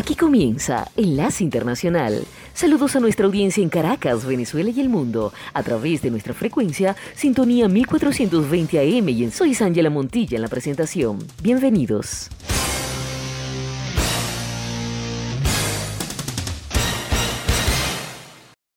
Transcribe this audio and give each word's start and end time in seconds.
Aquí 0.00 0.14
comienza 0.14 0.90
Enlace 0.96 1.44
Internacional. 1.44 2.24
Saludos 2.54 2.96
a 2.96 3.00
nuestra 3.00 3.26
audiencia 3.26 3.62
en 3.62 3.68
Caracas, 3.68 4.24
Venezuela 4.24 4.70
y 4.70 4.80
el 4.80 4.88
mundo, 4.88 5.30
a 5.52 5.62
través 5.62 6.00
de 6.00 6.10
nuestra 6.10 6.32
frecuencia 6.32 6.96
Sintonía 7.14 7.68
1420 7.68 8.78
AM 8.78 9.10
y 9.10 9.24
en 9.24 9.30
Soy 9.30 9.54
Ángela 9.60 9.90
Montilla 9.90 10.36
en 10.36 10.42
la 10.42 10.48
presentación. 10.48 11.18
Bienvenidos. 11.42 12.30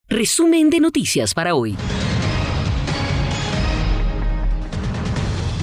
Resumen 0.10 0.70
de 0.70 0.82
noticias 0.82 1.34
para 1.34 1.56
hoy. 1.56 1.78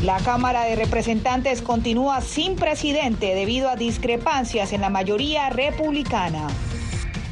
La 0.03 0.19
Cámara 0.19 0.65
de 0.65 0.77
Representantes 0.77 1.61
continúa 1.61 2.23
sin 2.23 2.57
presidente 2.57 3.35
debido 3.35 3.69
a 3.69 3.77
discrepancias 3.77 4.73
en 4.73 4.81
la 4.81 4.89
mayoría 4.89 5.51
republicana. 5.51 6.47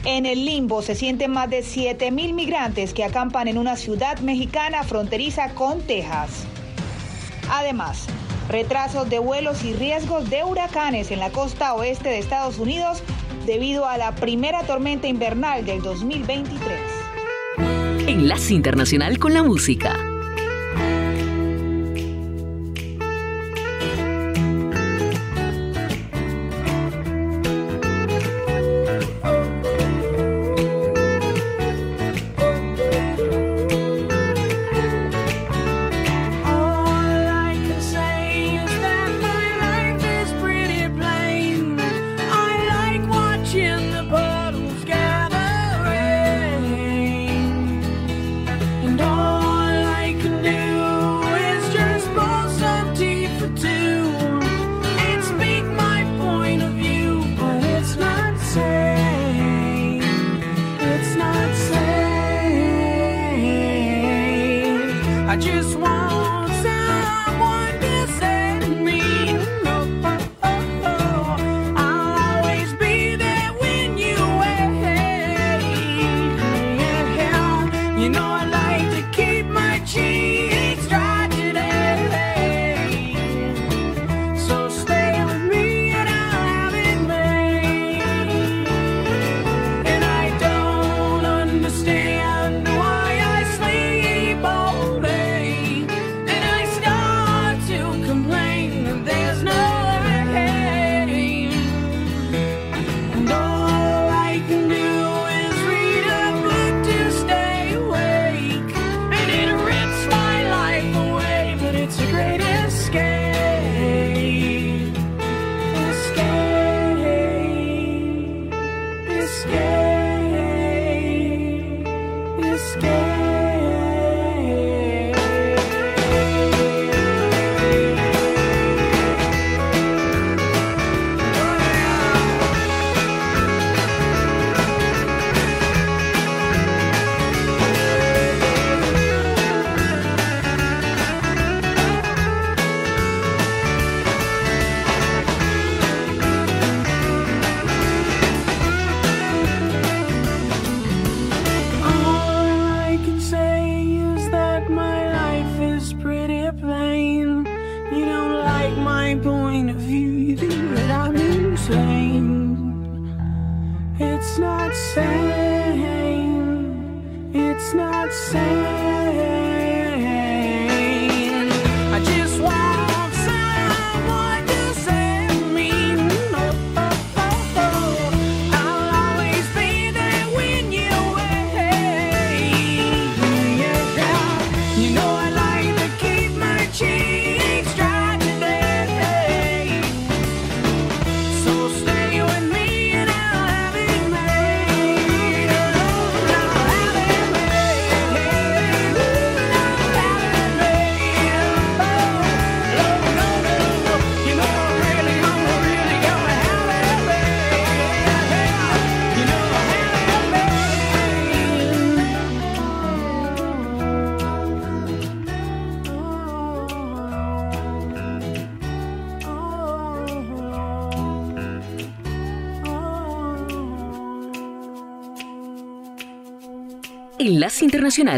En 0.04 0.26
el 0.26 0.44
limbo 0.44 0.82
se 0.82 0.94
sienten 0.94 1.30
más 1.30 1.48
de 1.48 1.60
7.000 1.60 2.34
migrantes 2.34 2.92
que 2.92 3.04
acampan 3.04 3.48
en 3.48 3.56
una 3.56 3.76
ciudad 3.76 4.18
mexicana 4.18 4.82
fronteriza 4.84 5.54
con 5.54 5.80
Texas. 5.80 6.44
Además, 7.50 8.06
retrasos 8.50 9.08
de 9.08 9.18
vuelos 9.18 9.64
y 9.64 9.72
riesgos 9.72 10.28
de 10.28 10.44
huracanes 10.44 11.10
en 11.10 11.20
la 11.20 11.30
costa 11.30 11.72
oeste 11.72 12.10
de 12.10 12.18
Estados 12.18 12.58
Unidos 12.58 13.02
debido 13.46 13.86
a 13.86 13.96
la 13.96 14.14
primera 14.14 14.62
tormenta 14.64 15.08
invernal 15.08 15.64
del 15.64 15.80
2023. 15.80 16.78
Enlace 18.06 18.52
Internacional 18.52 19.18
con 19.18 19.32
la 19.32 19.42
Música. 19.42 19.96
Enlace 65.40 65.97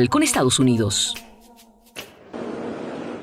Con 0.09 0.25
Estados 0.25 0.59
Unidos. 0.59 1.15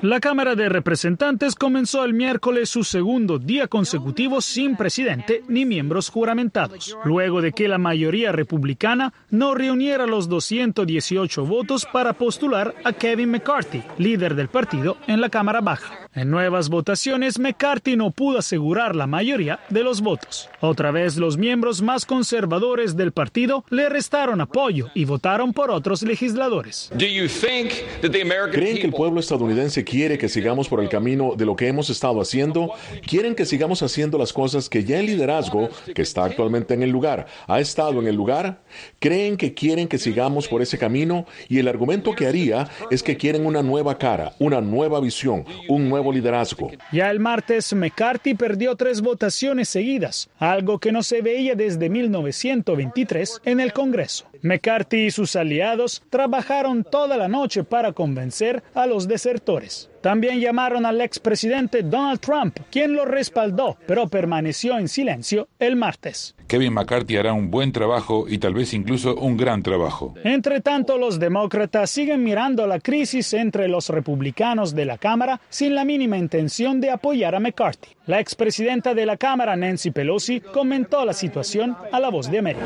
La 0.02 0.22
Cámara 0.22 0.56
de 0.56 0.70
Representantes 0.70 1.56
comenzó 1.56 2.06
el 2.06 2.14
miércoles 2.14 2.70
su 2.70 2.86
segundo 2.86 3.38
día 3.38 3.68
consecutivo 3.68 4.40
sin 4.40 4.78
presidente 4.78 5.44
ni 5.50 5.66
miembros 5.66 6.10
juramentados, 6.10 6.96
luego 7.04 7.42
de 7.42 7.52
que 7.52 7.68
la 7.68 7.78
mayoría 7.78 8.32
republicana 8.32 9.12
no 9.30 9.56
reuniera 9.56 10.08
los 10.08 10.30
218 10.30 11.46
votos 11.46 11.86
para 11.92 12.14
postular 12.14 12.74
a 12.86 12.94
Kevin 12.94 13.32
McCarthy, 13.32 13.84
líder 13.98 14.36
del 14.36 14.48
partido, 14.48 14.96
en 15.06 15.20
la 15.20 15.28
Cámara 15.28 15.60
Baja. 15.60 16.07
En 16.18 16.32
nuevas 16.32 16.70
votaciones, 16.70 17.38
McCarthy 17.38 17.96
no 17.96 18.10
pudo 18.10 18.40
asegurar 18.40 18.96
la 18.96 19.06
mayoría 19.06 19.60
de 19.70 19.84
los 19.84 20.02
votos. 20.02 20.50
Otra 20.62 20.90
vez, 20.90 21.16
los 21.16 21.38
miembros 21.38 21.84
más 21.84 22.08
conservadores 22.08 22.98
del 22.98 23.12
partido 23.12 23.64
le 23.70 23.88
restaron 23.88 24.42
apoyo 24.42 24.88
y 24.96 25.06
votaron 25.06 25.54
por 25.54 25.70
otros 25.70 26.02
legisladores. 26.02 26.90
¿Creen 26.98 27.68
que 27.70 28.82
el 28.82 28.94
pueblo 28.94 29.20
estadounidense 29.20 29.84
quiere 29.84 30.18
que 30.18 30.28
sigamos 30.28 30.68
por 30.68 30.82
el 30.82 30.90
camino 30.90 31.36
de 31.38 31.46
lo 31.46 31.56
que 31.56 31.68
hemos 31.68 31.92
estado 31.92 32.20
haciendo? 32.20 32.72
¿Quieren 33.06 33.36
que 33.36 33.46
sigamos 33.46 33.84
haciendo 33.84 34.18
las 34.18 34.34
cosas 34.34 34.70
que 34.70 34.84
ya 34.84 35.00
el 35.00 35.06
liderazgo, 35.06 35.70
que 35.94 36.02
está 36.02 36.24
actualmente 36.24 36.74
en 36.74 36.82
el 36.82 36.90
lugar, 36.90 37.28
ha 37.46 37.60
estado 37.60 38.00
en 38.00 38.08
el 38.08 38.16
lugar? 38.16 38.64
¿Creen 38.98 39.38
que 39.38 39.54
quieren 39.54 39.88
que 39.88 40.00
sigamos 40.00 40.48
por 40.48 40.64
ese 40.64 40.80
camino? 40.80 41.28
Y 41.48 41.60
el 41.60 41.68
argumento 41.68 42.16
que 42.16 42.26
haría 42.26 42.68
es 42.90 43.04
que 43.04 43.18
quieren 43.18 43.46
una 43.46 43.62
nueva 43.62 44.00
cara, 44.00 44.34
una 44.40 44.62
nueva 44.62 45.00
visión, 45.00 45.46
un 45.70 45.88
nuevo 45.88 46.07
liderazgo. 46.12 46.72
Ya 46.92 47.10
el 47.10 47.20
martes, 47.20 47.74
McCarthy 47.74 48.36
perdió 48.36 48.76
tres 48.76 49.02
votaciones 49.02 49.70
seguidas, 49.70 50.30
algo 50.38 50.80
que 50.80 50.92
no 50.92 51.04
se 51.04 51.22
veía 51.22 51.56
desde 51.56 51.90
1923 51.90 53.42
en 53.46 53.60
el 53.60 53.74
Congreso. 53.74 54.26
McCarthy 54.42 55.08
y 55.08 55.12
sus 55.12 55.36
aliados 55.36 56.04
trabajaron 56.10 56.84
toda 56.84 57.18
la 57.18 57.28
noche 57.28 57.64
para 57.64 57.94
convencer 57.94 58.64
a 58.74 58.86
los 58.86 59.08
desertores. 59.08 59.90
También 60.02 60.40
llamaron 60.40 60.86
al 60.86 61.02
expresidente 61.02 61.84
Donald 61.84 62.20
Trump, 62.20 62.60
quien 62.72 62.94
lo 62.94 63.06
respaldó, 63.06 63.78
pero 63.88 64.08
permaneció 64.08 64.78
en 64.78 64.88
silencio 64.88 65.50
el 65.60 65.76
martes. 65.76 66.36
Kevin 66.48 66.74
McCarthy 66.74 67.18
hará 67.18 67.34
un 67.34 67.52
buen 67.52 67.74
trabajo 67.74 68.26
y 68.28 68.38
tal 68.38 68.54
vez 68.54 68.74
incluso 68.74 69.16
un 69.16 69.36
gran 69.36 69.62
trabajo. 69.62 70.14
Entre 70.24 70.62
tanto, 70.62 70.98
los 70.98 71.20
demócratas 71.20 71.90
siguen 71.90 72.24
mirando 72.24 72.66
la 72.66 72.80
crisis 72.80 73.34
entre 73.34 73.68
los 73.68 73.90
republicanos 73.90 74.74
de 74.74 74.86
la 74.86 74.98
Cámara 74.98 75.42
sin 75.50 75.76
la 75.76 75.84
mínima 75.84 76.18
intención 76.18 76.80
de 76.80 76.90
apoyar 76.90 77.36
a 77.36 77.42
McCarthy. 77.42 77.90
La 78.06 78.22
expresidenta 78.22 78.94
de 78.94 79.06
la 79.06 79.18
Cámara, 79.18 79.58
Nancy 79.58 79.92
Pelosi, 79.92 80.40
comentó 80.40 81.04
la 81.04 81.12
situación 81.12 81.76
a 81.92 82.00
La 82.00 82.10
Voz 82.10 82.32
de 82.32 82.40
América. 82.40 82.66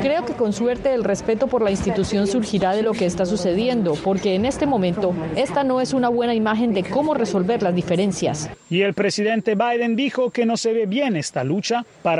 Creo 0.00 0.24
que 0.24 0.34
con 0.34 0.52
suerte 0.52 0.94
el 0.94 1.02
respeto 1.02 1.48
por 1.48 1.62
la 1.62 1.72
institución 1.72 2.28
surgirá 2.28 2.72
de 2.72 2.82
lo 2.82 2.92
que 2.92 3.06
está 3.06 3.26
sucediendo, 3.26 3.94
porque 4.04 4.36
en 4.36 4.44
este 4.44 4.64
momento 4.64 5.12
esta 5.34 5.64
no 5.64 5.80
es 5.80 5.92
una 5.92 6.08
buena 6.08 6.34
imagen 6.34 6.72
de 6.72 6.84
cómo 6.84 7.14
resolver 7.14 7.64
las 7.64 7.74
diferencias. 7.74 8.48
Y 8.70 8.82
el 8.82 8.94
presidente 8.94 9.56
Biden 9.56 9.96
dijo 9.96 10.30
que 10.30 10.46
no 10.46 10.56
se 10.56 10.72
ve 10.72 10.86
bien 10.86 11.16
esta 11.16 11.42
lucha 11.42 11.84
para 12.02 12.19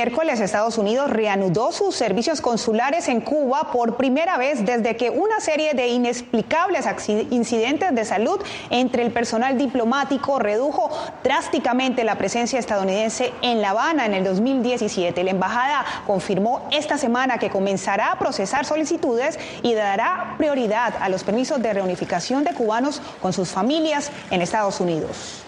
Miércoles 0.00 0.40
Estados 0.40 0.78
Unidos 0.78 1.10
reanudó 1.10 1.72
sus 1.72 1.94
servicios 1.94 2.40
consulares 2.40 3.06
en 3.08 3.20
Cuba 3.20 3.70
por 3.70 3.98
primera 3.98 4.38
vez 4.38 4.64
desde 4.64 4.96
que 4.96 5.10
una 5.10 5.40
serie 5.40 5.74
de 5.74 5.88
inexplicables 5.88 6.86
incidentes 7.30 7.94
de 7.94 8.06
salud 8.06 8.40
entre 8.70 9.02
el 9.02 9.12
personal 9.12 9.58
diplomático 9.58 10.38
redujo 10.38 10.88
drásticamente 11.22 12.02
la 12.02 12.14
presencia 12.14 12.58
estadounidense 12.58 13.34
en 13.42 13.60
La 13.60 13.70
Habana 13.70 14.06
en 14.06 14.14
el 14.14 14.24
2017. 14.24 15.22
La 15.22 15.32
embajada 15.32 15.84
confirmó 16.06 16.66
esta 16.72 16.96
semana 16.96 17.36
que 17.36 17.50
comenzará 17.50 18.12
a 18.12 18.18
procesar 18.18 18.64
solicitudes 18.64 19.38
y 19.62 19.74
dará 19.74 20.36
prioridad 20.38 20.94
a 20.98 21.10
los 21.10 21.24
permisos 21.24 21.60
de 21.60 21.74
reunificación 21.74 22.42
de 22.42 22.54
cubanos 22.54 23.02
con 23.20 23.34
sus 23.34 23.50
familias 23.50 24.10
en 24.30 24.40
Estados 24.40 24.80
Unidos. 24.80 25.44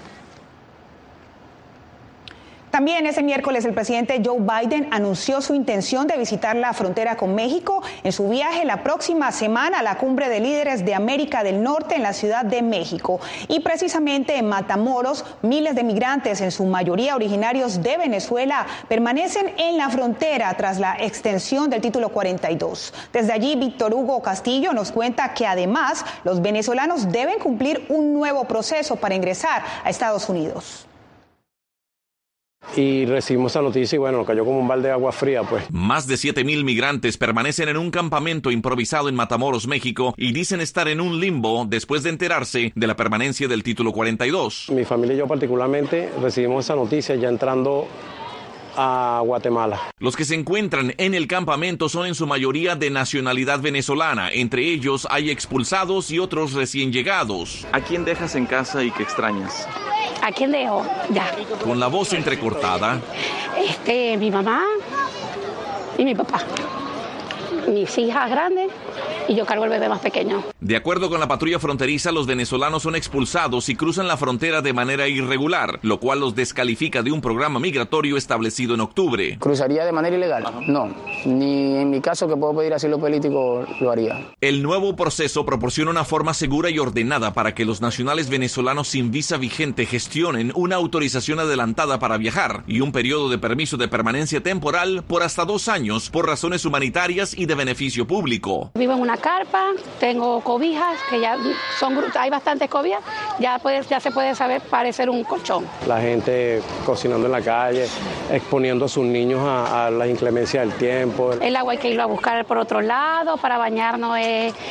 También 2.72 3.04
ese 3.04 3.22
miércoles 3.22 3.66
el 3.66 3.74
presidente 3.74 4.22
Joe 4.24 4.38
Biden 4.40 4.88
anunció 4.92 5.42
su 5.42 5.54
intención 5.54 6.06
de 6.06 6.16
visitar 6.16 6.56
la 6.56 6.72
frontera 6.72 7.18
con 7.18 7.34
México 7.34 7.82
en 8.02 8.12
su 8.12 8.30
viaje 8.30 8.64
la 8.64 8.82
próxima 8.82 9.30
semana 9.30 9.80
a 9.80 9.82
la 9.82 9.98
cumbre 9.98 10.30
de 10.30 10.40
líderes 10.40 10.82
de 10.82 10.94
América 10.94 11.44
del 11.44 11.62
Norte 11.62 11.96
en 11.96 12.02
la 12.02 12.14
Ciudad 12.14 12.46
de 12.46 12.62
México. 12.62 13.20
Y 13.48 13.60
precisamente 13.60 14.38
en 14.38 14.48
Matamoros, 14.48 15.26
miles 15.42 15.74
de 15.74 15.84
migrantes, 15.84 16.40
en 16.40 16.50
su 16.50 16.64
mayoría 16.64 17.14
originarios 17.14 17.82
de 17.82 17.98
Venezuela, 17.98 18.66
permanecen 18.88 19.52
en 19.58 19.76
la 19.76 19.90
frontera 19.90 20.54
tras 20.56 20.78
la 20.78 20.96
extensión 20.98 21.68
del 21.68 21.82
título 21.82 22.08
42. 22.08 22.94
Desde 23.12 23.34
allí, 23.34 23.54
Víctor 23.54 23.92
Hugo 23.92 24.22
Castillo 24.22 24.72
nos 24.72 24.92
cuenta 24.92 25.34
que 25.34 25.46
además 25.46 26.06
los 26.24 26.40
venezolanos 26.40 27.12
deben 27.12 27.38
cumplir 27.38 27.84
un 27.90 28.14
nuevo 28.14 28.44
proceso 28.44 28.96
para 28.96 29.14
ingresar 29.14 29.62
a 29.84 29.90
Estados 29.90 30.30
Unidos 30.30 30.86
y 32.76 33.04
recibimos 33.07 33.52
esa 33.52 33.62
noticia 33.62 33.97
y 33.97 33.99
bueno, 33.99 34.19
nos 34.19 34.26
cayó 34.26 34.45
como 34.45 34.59
un 34.59 34.69
balde 34.69 34.88
de 34.88 34.95
agua 34.95 35.12
fría, 35.12 35.42
pues. 35.42 35.64
Más 35.71 36.07
de 36.07 36.14
7.000 36.14 36.64
migrantes 36.64 37.19
permanecen 37.19 37.69
en 37.69 37.76
un 37.76 37.90
campamento 37.90 38.50
improvisado 38.50 39.09
en 39.09 39.14
Matamoros, 39.14 39.66
México, 39.66 40.14
y 40.16 40.33
dicen 40.33 40.61
estar 40.61 40.88
en 40.88 41.00
un 41.00 41.21
limbo 41.21 41.66
después 41.69 42.02
de 42.02 42.11
enterarse 42.11 42.73
de 42.75 42.87
la 42.87 42.97
permanencia 42.97 43.49
del 43.49 43.62
título 43.62 43.92
42. 43.92 44.71
Mi 44.71 44.85
familia 44.85 45.14
y 45.14 45.19
yo 45.19 45.26
particularmente 45.26 46.11
recibimos 46.21 46.64
esa 46.64 46.76
noticia 46.76 47.14
ya 47.16 47.28
entrando 47.28 47.87
a 48.76 49.21
Guatemala. 49.25 49.81
Los 49.99 50.16
que 50.16 50.25
se 50.25 50.35
encuentran 50.35 50.95
en 50.99 51.14
el 51.14 51.26
campamento 51.26 51.88
son 51.88 52.07
en 52.07 52.14
su 52.14 52.26
mayoría 52.26 52.75
de 52.75 52.90
nacionalidad 52.90 53.61
venezolana. 53.61 54.31
Entre 54.33 54.62
ellos 54.73 55.07
hay 55.11 55.31
expulsados 55.31 56.11
y 56.11 56.19
otros 56.19 56.54
recién 56.54 56.92
llegados. 56.92 57.66
¿A 57.73 57.81
quién 57.81 58.04
dejas 58.04 58.35
en 58.35 58.47
casa 58.47 58.83
y 58.83 58.90
qué 58.90 59.02
extrañas? 59.02 59.69
¿A 60.22 60.30
quién 60.30 60.52
dejo? 60.52 60.86
Ya. 61.10 61.32
Con 61.64 61.80
la 61.80 61.88
voz 61.88 62.12
entrecortada. 62.12 63.00
Este, 63.58 64.16
mi 64.16 64.30
mamá 64.30 64.62
y 65.98 66.04
mi 66.04 66.14
papá. 66.14 66.40
Mis 67.72 67.96
hijas 67.96 68.30
grandes 68.30 68.70
y 69.28 69.34
yo 69.34 69.46
cargo 69.46 69.64
el 69.64 69.70
bebé 69.70 69.88
más 69.88 70.00
pequeño. 70.00 70.42
De 70.60 70.76
acuerdo 70.76 71.08
con 71.08 71.20
la 71.20 71.28
patrulla 71.28 71.58
fronteriza, 71.58 72.12
los 72.12 72.26
venezolanos 72.26 72.82
son 72.82 72.96
expulsados 72.96 73.68
y 73.68 73.76
cruzan 73.76 74.08
la 74.08 74.16
frontera 74.16 74.60
de 74.60 74.72
manera 74.72 75.08
irregular, 75.08 75.78
lo 75.82 75.98
cual 75.98 76.20
los 76.20 76.34
descalifica 76.34 77.02
de 77.02 77.12
un 77.12 77.20
programa 77.20 77.60
migratorio 77.60 78.16
establecido 78.16 78.74
en 78.74 78.80
octubre. 78.80 79.38
¿Cruzaría 79.38 79.84
de 79.84 79.92
manera 79.92 80.16
ilegal? 80.16 80.44
No, 80.66 80.94
ni 81.24 81.76
en 81.76 81.90
mi 81.90 82.00
caso 82.00 82.28
que 82.28 82.36
puedo 82.36 82.56
pedir 82.56 82.74
asilo 82.74 82.98
político 82.98 83.64
lo 83.80 83.90
haría. 83.90 84.32
El 84.40 84.62
nuevo 84.62 84.94
proceso 84.96 85.46
proporciona 85.46 85.90
una 85.90 86.04
forma 86.04 86.34
segura 86.34 86.68
y 86.70 86.78
ordenada 86.78 87.32
para 87.32 87.54
que 87.54 87.64
los 87.64 87.80
nacionales 87.80 88.28
venezolanos 88.28 88.88
sin 88.88 89.10
visa 89.10 89.36
vigente 89.36 89.86
gestionen 89.86 90.52
una 90.54 90.76
autorización 90.76 91.38
adelantada 91.38 91.98
para 91.98 92.18
viajar 92.18 92.64
y 92.66 92.80
un 92.80 92.92
periodo 92.92 93.30
de 93.30 93.38
permiso 93.38 93.76
de 93.76 93.88
permanencia 93.88 94.42
temporal 94.42 95.04
por 95.06 95.22
hasta 95.22 95.44
dos 95.44 95.68
años 95.68 96.10
por 96.10 96.26
razones 96.26 96.64
humanitarias 96.64 97.34
y 97.36 97.46
de 97.46 97.54
beneficio 97.62 98.04
público. 98.07 98.73
Vivo 98.75 98.92
en 98.95 99.00
una 99.00 99.16
carpa, 99.16 99.71
tengo 100.00 100.40
cobijas, 100.40 100.99
que 101.09 101.21
ya 101.21 101.37
son 101.78 101.92
hay 102.19 102.28
bastantes 102.28 102.69
cobijas, 102.69 103.02
ya, 103.38 103.61
ya 103.88 104.00
se 104.00 104.11
puede 104.11 104.35
saber 104.35 104.61
parecer 104.62 105.09
un 105.09 105.23
colchón. 105.23 105.64
La 105.87 106.00
gente 106.00 106.61
cocinando 106.85 107.26
en 107.26 107.33
la 107.33 107.40
calle, 107.40 107.87
exponiendo 108.31 108.87
a 108.87 108.88
sus 108.88 109.04
niños 109.04 109.40
a, 109.45 109.90
la 109.90 110.09
inclemencia 110.09 110.61
del 110.61 110.73
tiempo. 110.73 111.33
El 111.35 111.54
agua 111.54 111.73
hay 111.73 111.78
que 111.78 111.90
irlo 111.90 112.02
a 112.02 112.07
buscar 112.07 112.45
por 112.47 112.59
otro 112.59 112.81
lado, 112.81 113.37
para 113.37 113.59
bañarnos 113.59 114.16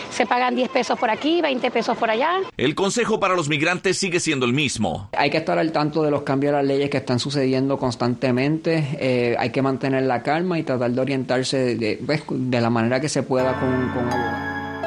se 0.10 0.26
pagan 0.26 0.56
10 0.56 0.70
pesos 0.70 1.00
por 1.00 1.10
aquí, 1.10 1.42
20 1.42 1.72
pesos 1.72 1.98
por 1.98 2.10
allá. 2.10 2.40
El 2.58 2.76
consejo 2.76 3.20
para 3.20 3.36
los 3.36 3.48
migrantes 3.48 3.98
sigue 3.98 4.20
siendo 4.20 4.46
el 4.46 4.54
mismo. 4.54 5.10
Hay 5.18 5.30
que 5.30 5.38
estar 5.38 5.58
al 5.58 5.72
tanto 5.72 6.04
de 6.04 6.12
los 6.12 6.24
cambios 6.24 6.52
de 6.52 6.58
las 6.58 6.66
leyes 6.66 6.90
que 6.90 6.98
están 6.98 7.20
sucediendo 7.20 7.78
constantemente, 7.78 8.98
eh, 9.00 9.36
hay 9.40 9.52
que 9.52 9.62
mantener 9.62 10.04
la 10.04 10.24
calma 10.24 10.60
y 10.60 10.64
tratar 10.64 10.92
de 10.92 11.02
orientarse 11.02 11.76
de, 11.76 12.00
pues, 12.06 12.24
la 12.30 12.70
manera 12.72 13.00
que 13.00 13.10
se 13.10 13.24
pueda 13.24 13.60
con, 13.60 13.70
con 13.90 14.10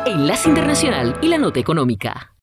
Enlace 0.06 0.48
Internacional 0.48 1.16
y 1.22 1.28
la 1.28 1.38
Nota 1.38 1.60
Económica. 1.60 2.34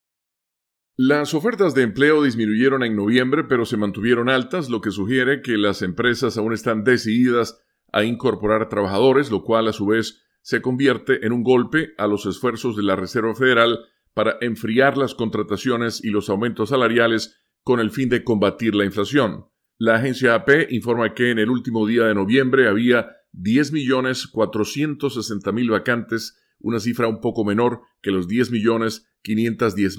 Las 0.97 1.33
ofertas 1.33 1.73
de 1.73 1.81
empleo 1.83 2.23
disminuyeron 2.23 2.83
en 2.83 2.95
noviembre, 2.95 3.43
pero 3.43 3.65
se 3.65 3.75
mantuvieron 3.75 4.29
altas, 4.29 4.69
lo 4.69 4.81
que 4.81 4.91
sugiere 4.91 5.41
que 5.41 5.57
las 5.57 5.81
empresas 5.81 6.37
aún 6.37 6.53
están 6.53 6.83
decididas 6.83 7.59
a 7.91 8.03
incorporar 8.03 8.69
trabajadores, 8.69 9.31
lo 9.31 9.43
cual 9.43 9.67
a 9.67 9.73
su 9.73 9.87
vez 9.87 10.23
se 10.41 10.61
convierte 10.61 11.25
en 11.25 11.33
un 11.33 11.43
golpe 11.43 11.93
a 11.97 12.07
los 12.07 12.25
esfuerzos 12.25 12.75
de 12.75 12.83
la 12.83 12.95
Reserva 12.95 13.35
Federal 13.35 13.79
para 14.13 14.37
enfriar 14.41 14.97
las 14.97 15.15
contrataciones 15.15 16.03
y 16.03 16.09
los 16.09 16.29
aumentos 16.29 16.69
salariales 16.69 17.41
con 17.63 17.79
el 17.79 17.91
fin 17.91 18.09
de 18.09 18.23
combatir 18.23 18.75
la 18.75 18.85
inflación. 18.85 19.45
La 19.77 19.95
agencia 19.95 20.35
AP 20.35 20.71
informa 20.71 21.13
que 21.13 21.31
en 21.31 21.39
el 21.39 21.49
último 21.49 21.87
día 21.87 22.03
de 22.03 22.15
noviembre 22.15 22.67
había 22.67 23.17
10.460.000 23.33 25.71
vacantes 25.71 26.37
una 26.63 26.79
cifra 26.79 27.07
un 27.07 27.21
poco 27.21 27.43
menor 27.43 27.81
que 28.01 28.11
los 28.11 28.27
10 28.27 28.51
millones 28.51 29.07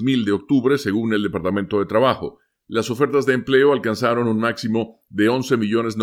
mil 0.01 0.25
de 0.25 0.31
octubre, 0.31 0.77
según 0.77 1.13
el 1.13 1.23
Departamento 1.23 1.79
de 1.79 1.85
Trabajo. 1.85 2.39
Las 2.67 2.89
ofertas 2.89 3.25
de 3.25 3.33
empleo 3.33 3.73
alcanzaron 3.73 4.27
un 4.27 4.39
máximo 4.39 5.01
de 5.09 5.29
11 5.29 5.57
millones 5.57 5.97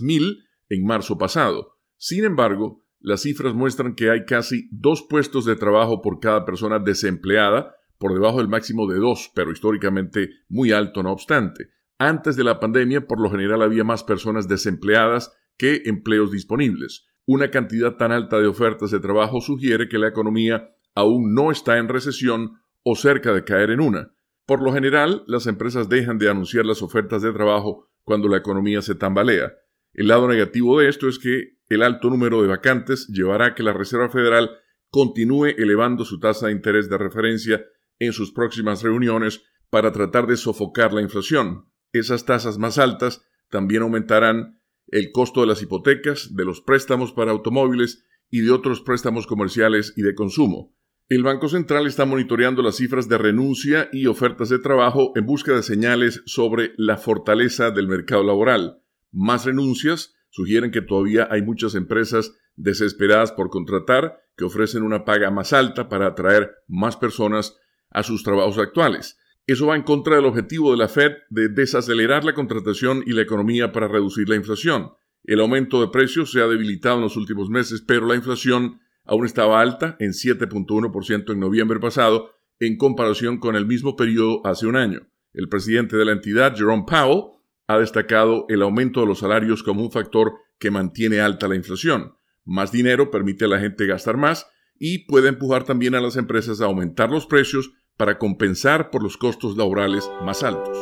mil 0.00 0.44
en 0.68 0.84
marzo 0.84 1.18
pasado. 1.18 1.76
Sin 1.96 2.24
embargo, 2.24 2.84
las 3.00 3.22
cifras 3.22 3.54
muestran 3.54 3.94
que 3.94 4.10
hay 4.10 4.24
casi 4.24 4.68
dos 4.70 5.04
puestos 5.08 5.44
de 5.44 5.56
trabajo 5.56 6.02
por 6.02 6.20
cada 6.20 6.44
persona 6.44 6.78
desempleada, 6.78 7.74
por 7.98 8.12
debajo 8.12 8.38
del 8.38 8.48
máximo 8.48 8.86
de 8.86 8.98
dos, 8.98 9.30
pero 9.34 9.50
históricamente 9.50 10.30
muy 10.48 10.72
alto 10.72 11.02
no 11.02 11.12
obstante. 11.12 11.70
Antes 11.98 12.36
de 12.36 12.44
la 12.44 12.60
pandemia, 12.60 13.06
por 13.06 13.20
lo 13.20 13.30
general 13.30 13.62
había 13.62 13.82
más 13.82 14.04
personas 14.04 14.46
desempleadas 14.46 15.32
que 15.58 15.82
empleos 15.84 16.30
disponibles. 16.30 17.06
Una 17.26 17.50
cantidad 17.50 17.96
tan 17.96 18.12
alta 18.12 18.38
de 18.38 18.46
ofertas 18.46 18.90
de 18.90 19.00
trabajo 19.00 19.42
sugiere 19.42 19.88
que 19.88 19.98
la 19.98 20.08
economía 20.08 20.74
aún 20.94 21.34
no 21.34 21.50
está 21.50 21.76
en 21.76 21.88
recesión 21.88 22.60
o 22.82 22.96
cerca 22.96 23.34
de 23.34 23.44
caer 23.44 23.70
en 23.70 23.80
una. 23.80 24.14
Por 24.46 24.62
lo 24.62 24.72
general, 24.72 25.24
las 25.26 25.46
empresas 25.46 25.90
dejan 25.90 26.18
de 26.18 26.30
anunciar 26.30 26.64
las 26.64 26.80
ofertas 26.80 27.20
de 27.20 27.32
trabajo 27.32 27.86
cuando 28.02 28.28
la 28.28 28.38
economía 28.38 28.80
se 28.80 28.94
tambalea. 28.94 29.52
El 29.92 30.08
lado 30.08 30.26
negativo 30.26 30.80
de 30.80 30.88
esto 30.88 31.06
es 31.06 31.18
que 31.18 31.58
el 31.68 31.82
alto 31.82 32.08
número 32.08 32.40
de 32.40 32.48
vacantes 32.48 33.08
llevará 33.08 33.46
a 33.46 33.54
que 33.54 33.62
la 33.62 33.74
Reserva 33.74 34.08
Federal 34.08 34.50
continúe 34.90 35.48
elevando 35.58 36.04
su 36.06 36.18
tasa 36.18 36.46
de 36.46 36.52
interés 36.52 36.88
de 36.88 36.96
referencia 36.96 37.62
en 37.98 38.12
sus 38.12 38.32
próximas 38.32 38.82
reuniones 38.82 39.42
para 39.68 39.92
tratar 39.92 40.26
de 40.26 40.36
sofocar 40.36 40.94
la 40.94 41.02
inflación. 41.02 41.66
Esas 41.92 42.24
tasas 42.24 42.58
más 42.58 42.78
altas 42.78 43.22
también 43.50 43.82
aumentarán 43.82 44.60
el 44.90 45.12
costo 45.12 45.40
de 45.40 45.46
las 45.46 45.62
hipotecas, 45.62 46.34
de 46.34 46.44
los 46.44 46.60
préstamos 46.60 47.12
para 47.12 47.30
automóviles 47.30 48.04
y 48.30 48.40
de 48.40 48.50
otros 48.50 48.80
préstamos 48.80 49.26
comerciales 49.26 49.94
y 49.96 50.02
de 50.02 50.14
consumo. 50.14 50.74
El 51.08 51.22
Banco 51.22 51.48
Central 51.48 51.86
está 51.86 52.04
monitoreando 52.04 52.62
las 52.62 52.76
cifras 52.76 53.08
de 53.08 53.16
renuncia 53.16 53.88
y 53.92 54.06
ofertas 54.06 54.50
de 54.50 54.58
trabajo 54.58 55.12
en 55.16 55.24
busca 55.24 55.54
de 55.54 55.62
señales 55.62 56.22
sobre 56.26 56.72
la 56.76 56.98
fortaleza 56.98 57.70
del 57.70 57.88
mercado 57.88 58.22
laboral. 58.22 58.82
Más 59.10 59.46
renuncias 59.46 60.14
sugieren 60.28 60.70
que 60.70 60.82
todavía 60.82 61.26
hay 61.30 61.40
muchas 61.40 61.74
empresas 61.74 62.34
desesperadas 62.56 63.32
por 63.32 63.48
contratar 63.48 64.20
que 64.36 64.44
ofrecen 64.44 64.82
una 64.82 65.06
paga 65.06 65.30
más 65.30 65.54
alta 65.54 65.88
para 65.88 66.08
atraer 66.08 66.56
más 66.66 66.96
personas 66.96 67.56
a 67.90 68.02
sus 68.02 68.22
trabajos 68.22 68.58
actuales. 68.58 69.18
Eso 69.48 69.66
va 69.66 69.76
en 69.76 69.82
contra 69.82 70.16
del 70.16 70.26
objetivo 70.26 70.72
de 70.72 70.76
la 70.76 70.88
Fed 70.88 71.12
de 71.30 71.48
desacelerar 71.48 72.22
la 72.22 72.34
contratación 72.34 73.02
y 73.06 73.14
la 73.14 73.22
economía 73.22 73.72
para 73.72 73.88
reducir 73.88 74.28
la 74.28 74.36
inflación. 74.36 74.92
El 75.24 75.40
aumento 75.40 75.80
de 75.80 75.88
precios 75.88 76.30
se 76.30 76.42
ha 76.42 76.46
debilitado 76.46 76.96
en 76.96 77.04
los 77.04 77.16
últimos 77.16 77.48
meses, 77.48 77.80
pero 77.80 78.04
la 78.04 78.14
inflación 78.14 78.80
aún 79.06 79.24
estaba 79.24 79.62
alta 79.62 79.96
en 80.00 80.10
7.1% 80.10 81.32
en 81.32 81.40
noviembre 81.40 81.80
pasado 81.80 82.30
en 82.60 82.76
comparación 82.76 83.38
con 83.38 83.56
el 83.56 83.64
mismo 83.64 83.96
periodo 83.96 84.42
hace 84.44 84.66
un 84.66 84.76
año. 84.76 85.08
El 85.32 85.48
presidente 85.48 85.96
de 85.96 86.04
la 86.04 86.12
entidad, 86.12 86.54
Jerome 86.54 86.84
Powell, 86.86 87.38
ha 87.68 87.78
destacado 87.78 88.44
el 88.50 88.60
aumento 88.60 89.00
de 89.00 89.06
los 89.06 89.20
salarios 89.20 89.62
como 89.62 89.80
un 89.82 89.90
factor 89.90 90.34
que 90.58 90.70
mantiene 90.70 91.20
alta 91.20 91.48
la 91.48 91.56
inflación. 91.56 92.12
Más 92.44 92.70
dinero 92.70 93.10
permite 93.10 93.46
a 93.46 93.48
la 93.48 93.60
gente 93.60 93.86
gastar 93.86 94.18
más 94.18 94.46
y 94.78 95.06
puede 95.06 95.30
empujar 95.30 95.64
también 95.64 95.94
a 95.94 96.02
las 96.02 96.16
empresas 96.16 96.60
a 96.60 96.66
aumentar 96.66 97.08
los 97.10 97.26
precios 97.26 97.72
para 97.98 98.16
compensar 98.16 98.90
por 98.90 99.02
los 99.02 99.18
costos 99.18 99.58
laborales 99.58 100.10
más 100.24 100.42
altos. 100.42 100.78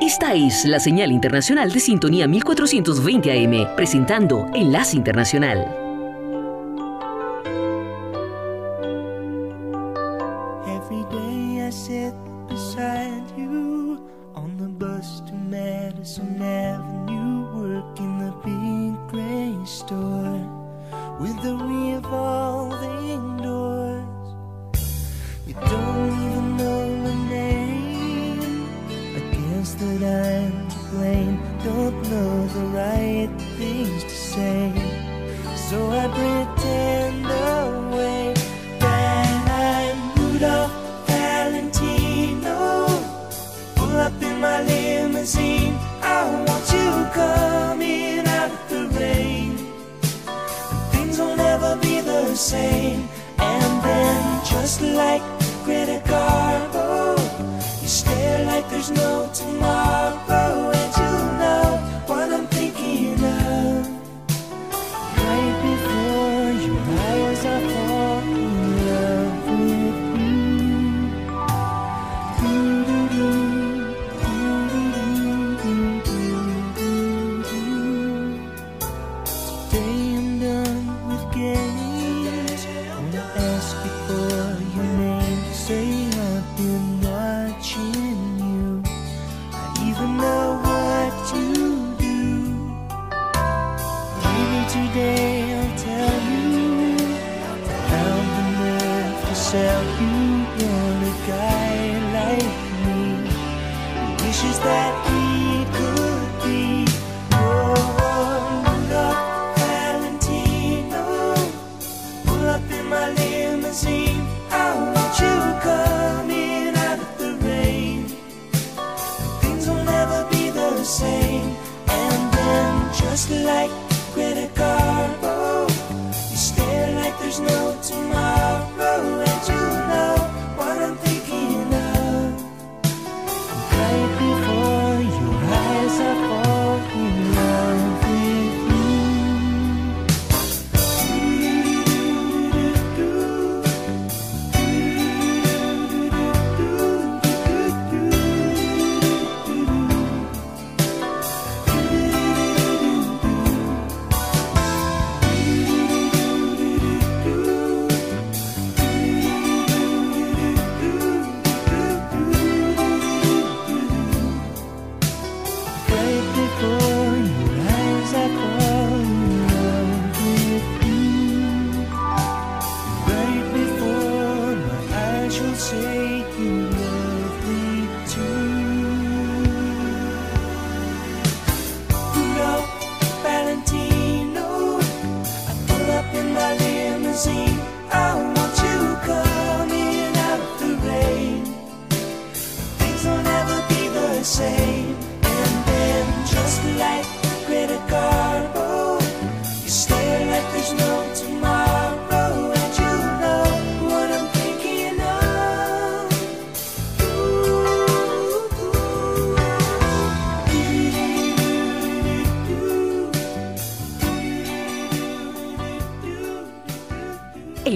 Esta 0.00 0.34
es 0.34 0.64
la 0.64 0.80
señal 0.80 1.12
internacional 1.12 1.70
de 1.70 1.80
sintonía 1.80 2.26
1420 2.26 3.30
AM, 3.30 3.76
presentando 3.76 4.46
Enlace 4.54 4.96
Internacional. 4.96 5.81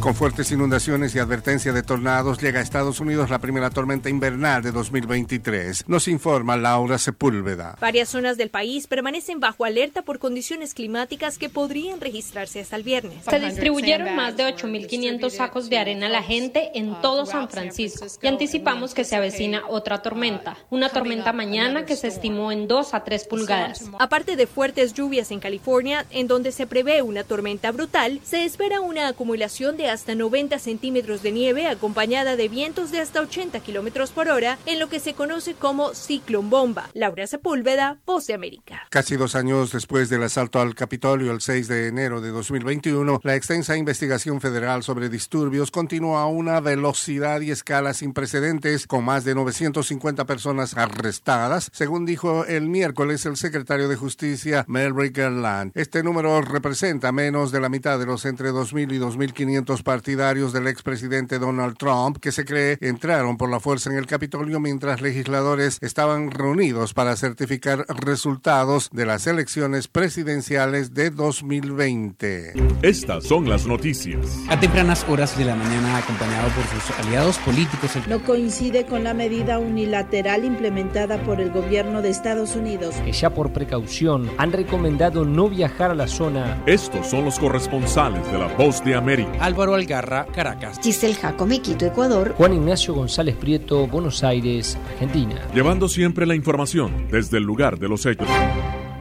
Con 0.00 0.14
fuertes 0.14 0.52
inundaciones 0.52 1.12
y 1.16 1.18
advertencia 1.18 1.72
de 1.72 1.82
tornados, 1.82 2.40
llega 2.40 2.60
a 2.60 2.62
Estados 2.62 3.00
Unidos 3.00 3.30
la 3.30 3.40
primera 3.40 3.68
tormenta 3.68 4.08
invernal 4.08 4.62
de 4.62 4.70
2023. 4.70 5.88
Nos 5.88 6.06
informa 6.06 6.56
Laura 6.56 6.98
Sepúlveda. 6.98 7.76
Varias 7.80 8.08
zonas 8.10 8.36
del 8.36 8.48
país 8.48 8.86
permanecen 8.86 9.40
bajo 9.40 9.64
alerta 9.64 10.02
por 10.02 10.20
condiciones 10.20 10.72
climáticas 10.72 11.36
que 11.36 11.48
podrían 11.48 12.00
registrarse 12.00 12.60
hasta 12.60 12.76
el 12.76 12.84
viernes. 12.84 13.24
Se 13.28 13.40
distribuyeron 13.40 14.14
más 14.14 14.36
de 14.36 14.44
8.500 14.44 15.30
sacos 15.30 15.68
de 15.68 15.78
arena 15.78 16.06
a 16.06 16.10
la 16.10 16.22
gente 16.22 16.70
en 16.74 16.94
todo 17.02 17.26
San 17.26 17.48
Francisco 17.48 18.06
y 18.22 18.26
anticipamos 18.28 18.94
que 18.94 19.04
se 19.04 19.16
avecina 19.16 19.62
otra 19.68 20.00
tormenta, 20.00 20.56
una 20.70 20.90
tormenta 20.90 21.32
mañana 21.32 21.86
que 21.86 21.96
se 21.96 22.06
estimó 22.06 22.52
en 22.52 22.68
2 22.68 22.94
a 22.94 23.02
3 23.02 23.24
pulgadas. 23.24 23.90
Aparte 23.98 24.36
de 24.36 24.46
fuertes 24.46 24.94
lluvias 24.94 25.32
en 25.32 25.40
California, 25.40 26.06
en 26.10 26.28
donde 26.28 26.52
se 26.52 26.68
prevé 26.68 27.02
una 27.02 27.24
tormenta 27.24 27.72
brutal, 27.72 28.20
se 28.22 28.44
espera 28.44 28.80
una 28.80 29.08
acumulación 29.08 29.76
de 29.76 29.87
hasta 29.88 30.14
90 30.14 30.58
centímetros 30.58 31.22
de 31.22 31.32
nieve 31.32 31.66
acompañada 31.66 32.36
de 32.36 32.48
vientos 32.48 32.90
de 32.90 33.00
hasta 33.00 33.20
80 33.20 33.60
kilómetros 33.60 34.10
por 34.10 34.28
hora 34.28 34.58
en 34.66 34.78
lo 34.78 34.88
que 34.88 35.00
se 35.00 35.14
conoce 35.14 35.54
como 35.54 35.94
ciclón 35.94 36.50
bomba. 36.50 36.90
Laura 36.94 37.26
Sepúlveda, 37.26 37.98
Voz 38.06 38.26
de 38.26 38.34
América. 38.34 38.82
Casi 38.90 39.16
dos 39.16 39.34
años 39.34 39.72
después 39.72 40.08
del 40.08 40.22
asalto 40.22 40.60
al 40.60 40.74
Capitolio 40.74 41.32
el 41.32 41.40
6 41.40 41.68
de 41.68 41.88
enero 41.88 42.20
de 42.20 42.30
2021, 42.30 43.20
la 43.22 43.34
extensa 43.34 43.76
investigación 43.76 44.40
federal 44.40 44.82
sobre 44.82 45.08
disturbios 45.08 45.70
continúa 45.70 46.22
a 46.22 46.26
una 46.26 46.60
velocidad 46.60 47.40
y 47.40 47.50
escala 47.50 47.94
sin 47.94 48.12
precedentes, 48.12 48.86
con 48.86 49.04
más 49.04 49.24
de 49.24 49.34
950 49.34 50.24
personas 50.26 50.76
arrestadas, 50.76 51.70
según 51.72 52.06
dijo 52.06 52.44
el 52.44 52.68
miércoles 52.68 53.26
el 53.26 53.36
secretario 53.36 53.88
de 53.88 53.96
Justicia 53.96 54.64
Merrick 54.68 55.16
Garland. 55.16 55.72
Este 55.74 56.02
número 56.02 56.40
representa 56.42 57.12
menos 57.12 57.52
de 57.52 57.60
la 57.60 57.68
mitad 57.68 57.98
de 57.98 58.06
los 58.06 58.24
entre 58.24 58.50
2.000 58.50 58.92
y 58.92 58.98
2.500 58.98 59.77
partidarios 59.82 60.52
del 60.52 60.66
expresidente 60.66 61.38
Donald 61.38 61.76
Trump 61.76 62.18
que 62.18 62.32
se 62.32 62.44
cree 62.44 62.78
entraron 62.80 63.36
por 63.36 63.50
la 63.50 63.60
fuerza 63.60 63.90
en 63.90 63.96
el 63.96 64.06
Capitolio 64.06 64.60
mientras 64.60 65.00
legisladores 65.00 65.78
estaban 65.80 66.30
reunidos 66.30 66.94
para 66.94 67.16
certificar 67.16 67.84
resultados 67.88 68.90
de 68.92 69.06
las 69.06 69.26
elecciones 69.26 69.88
presidenciales 69.88 70.94
de 70.94 71.10
2020. 71.10 72.52
Estas 72.82 73.24
son 73.24 73.48
las 73.48 73.66
noticias. 73.66 74.26
A 74.48 74.58
tempranas 74.58 75.04
horas 75.08 75.36
de 75.36 75.44
la 75.44 75.54
mañana, 75.54 75.96
acompañado 75.96 76.48
por 76.50 76.64
sus 76.66 76.98
aliados 76.98 77.38
políticos. 77.38 77.90
No 78.08 78.22
coincide 78.22 78.86
con 78.86 79.04
la 79.04 79.14
medida 79.14 79.58
unilateral 79.58 80.44
implementada 80.44 81.22
por 81.22 81.40
el 81.40 81.50
gobierno 81.50 82.02
de 82.02 82.10
Estados 82.10 82.56
Unidos. 82.56 82.94
Que 83.04 83.12
ya 83.12 83.30
por 83.30 83.52
precaución 83.52 84.30
han 84.38 84.52
recomendado 84.52 85.24
no 85.24 85.48
viajar 85.48 85.90
a 85.90 85.94
la 85.94 86.06
zona. 86.06 86.62
Estos 86.66 87.08
son 87.08 87.24
los 87.24 87.38
corresponsales 87.38 88.24
de 88.30 88.38
la 88.38 88.46
Voz 88.48 88.84
de 88.84 88.94
América. 88.94 89.30
Álvaro 89.40 89.67
Algarra, 89.74 90.26
Caracas. 90.26 90.80
Giselle 90.82 91.14
Jacome, 91.14 91.60
Quito, 91.60 91.86
Ecuador. 91.86 92.34
Juan 92.36 92.54
Ignacio 92.54 92.94
González 92.94 93.36
Prieto, 93.36 93.86
Buenos 93.86 94.24
Aires, 94.24 94.78
Argentina. 94.92 95.36
Llevando 95.54 95.88
siempre 95.88 96.26
la 96.26 96.34
información 96.34 97.06
desde 97.10 97.38
el 97.38 97.44
lugar 97.44 97.78
de 97.78 97.88
los 97.88 98.06
hechos. 98.06 98.28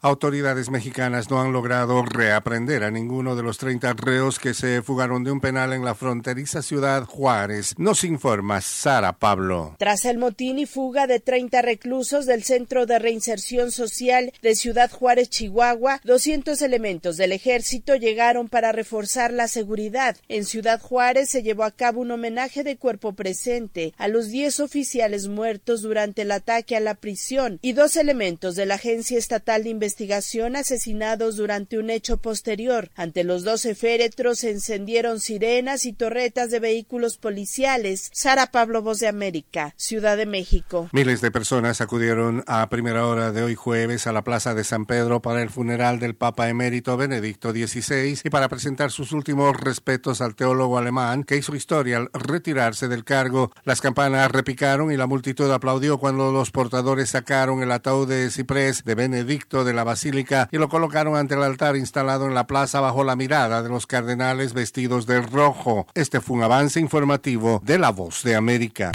Autoridades 0.01 0.69
mexicanas 0.69 1.29
no 1.29 1.41
han 1.41 1.51
logrado 1.51 2.03
reaprender 2.03 2.83
a 2.83 2.91
ninguno 2.91 3.35
de 3.35 3.43
los 3.43 3.57
30 3.57 3.93
reos 3.93 4.37
que 4.37 4.53
se 4.53 4.81
fugaron 4.81 5.23
de 5.23 5.31
un 5.31 5.41
penal 5.41 5.73
en 5.73 5.83
la 5.83 5.95
fronteriza 5.95 6.61
ciudad 6.61 7.03
Juárez. 7.03 7.73
Nos 7.77 8.03
informa 8.03 8.61
Sara 8.61 9.13
Pablo. 9.13 9.75
Tras 9.79 10.05
el 10.05 10.17
motín 10.17 10.59
y 10.59 10.65
fuga 10.65 11.07
de 11.07 11.19
30 11.19 11.61
reclusos 11.63 12.25
del 12.25 12.43
Centro 12.43 12.85
de 12.85 12.99
Reinserción 12.99 13.71
Social 13.71 14.31
de 14.41 14.55
Ciudad 14.55 14.91
Juárez, 14.91 15.29
Chihuahua, 15.29 15.99
200 16.03 16.61
elementos 16.61 17.17
del 17.17 17.31
ejército 17.31 17.95
llegaron 17.95 18.49
para 18.49 18.71
reforzar 18.71 19.33
la 19.33 19.47
seguridad. 19.47 20.15
En 20.27 20.45
Ciudad 20.45 20.79
Juárez 20.79 21.29
se 21.29 21.41
llevó 21.41 21.63
a 21.63 21.71
cabo 21.71 22.01
un 22.01 22.11
homenaje 22.11 22.63
de 22.63 22.77
cuerpo 22.77 23.13
presente 23.13 23.93
a 23.97 24.07
los 24.07 24.29
10 24.29 24.59
oficiales 24.59 25.27
muertos 25.27 25.81
durante 25.81 26.21
el 26.21 26.31
ataque 26.31 26.75
a 26.75 26.79
la 26.79 26.93
prisión 26.93 27.59
y 27.61 27.73
dos 27.73 27.95
elementos 27.95 28.55
de 28.55 28.65
la 28.65 28.75
Agencia 28.75 29.17
Estatal 29.17 29.63
de 29.63 29.69
Investigación 29.69 29.86
investigación 29.87 30.57
asesinados 30.57 31.37
durante 31.37 31.77
un 31.77 31.89
hecho 31.89 32.17
posterior. 32.17 32.91
Ante 32.95 33.23
los 33.23 33.45
doce 33.45 33.73
féretros 33.73 34.39
se 34.39 34.51
encendieron 34.51 35.21
sirenas 35.21 35.85
y 35.85 35.93
torretas 35.93 36.51
de 36.51 36.59
vehículos 36.59 37.17
policiales. 37.17 38.09
Sara 38.13 38.47
Pablo, 38.47 38.81
Voz 38.81 38.99
de 38.99 39.07
América, 39.07 39.73
Ciudad 39.77 40.17
de 40.17 40.25
México. 40.25 40.89
Miles 40.91 41.21
de 41.21 41.31
personas 41.31 41.79
acudieron 41.79 42.43
a 42.47 42.67
primera 42.67 43.07
hora 43.07 43.31
de 43.31 43.43
hoy 43.43 43.55
jueves 43.55 44.07
a 44.07 44.11
la 44.11 44.25
Plaza 44.25 44.53
de 44.53 44.65
San 44.65 44.85
Pedro 44.85 45.21
para 45.21 45.41
el 45.41 45.49
funeral 45.49 46.01
del 46.01 46.15
Papa 46.15 46.49
emérito 46.49 46.97
Benedicto 46.97 47.51
XVI 47.51 48.19
y 48.25 48.29
para 48.29 48.49
presentar 48.49 48.91
sus 48.91 49.13
últimos 49.13 49.55
respetos 49.55 50.19
al 50.19 50.35
teólogo 50.35 50.77
alemán 50.77 51.23
que 51.23 51.37
hizo 51.37 51.55
historia 51.55 51.97
al 51.97 52.09
retirarse 52.11 52.89
del 52.89 53.05
cargo. 53.05 53.53
Las 53.63 53.79
campanas 53.79 54.29
repicaron 54.31 54.91
y 54.91 54.97
la 54.97 55.07
multitud 55.07 55.49
aplaudió 55.49 55.97
cuando 55.97 56.33
los 56.33 56.51
portadores 56.51 57.11
sacaron 57.11 57.63
el 57.63 57.71
ataúd 57.71 58.09
de 58.09 58.29
ciprés 58.31 58.83
de 58.83 58.95
Benedicto 58.95 59.63
de 59.63 59.76
la 59.77 59.85
basílica 59.85 60.49
y 60.51 60.57
lo 60.57 60.67
colocaron 60.67 61.15
ante 61.15 61.35
el 61.35 61.43
altar 61.43 61.77
instalado 61.77 62.27
en 62.27 62.33
la 62.33 62.47
plaza 62.47 62.81
bajo 62.81 63.05
la 63.05 63.15
mirada 63.15 63.63
de 63.63 63.69
los 63.69 63.87
cardenales 63.87 64.53
vestidos 64.53 65.05
de 65.05 65.21
rojo. 65.21 65.87
Este 65.93 66.19
fue 66.19 66.35
un 66.35 66.43
avance 66.43 66.81
informativo 66.81 67.61
de 67.63 67.79
La 67.79 67.91
Voz 67.91 68.23
de 68.23 68.35
América. 68.35 68.91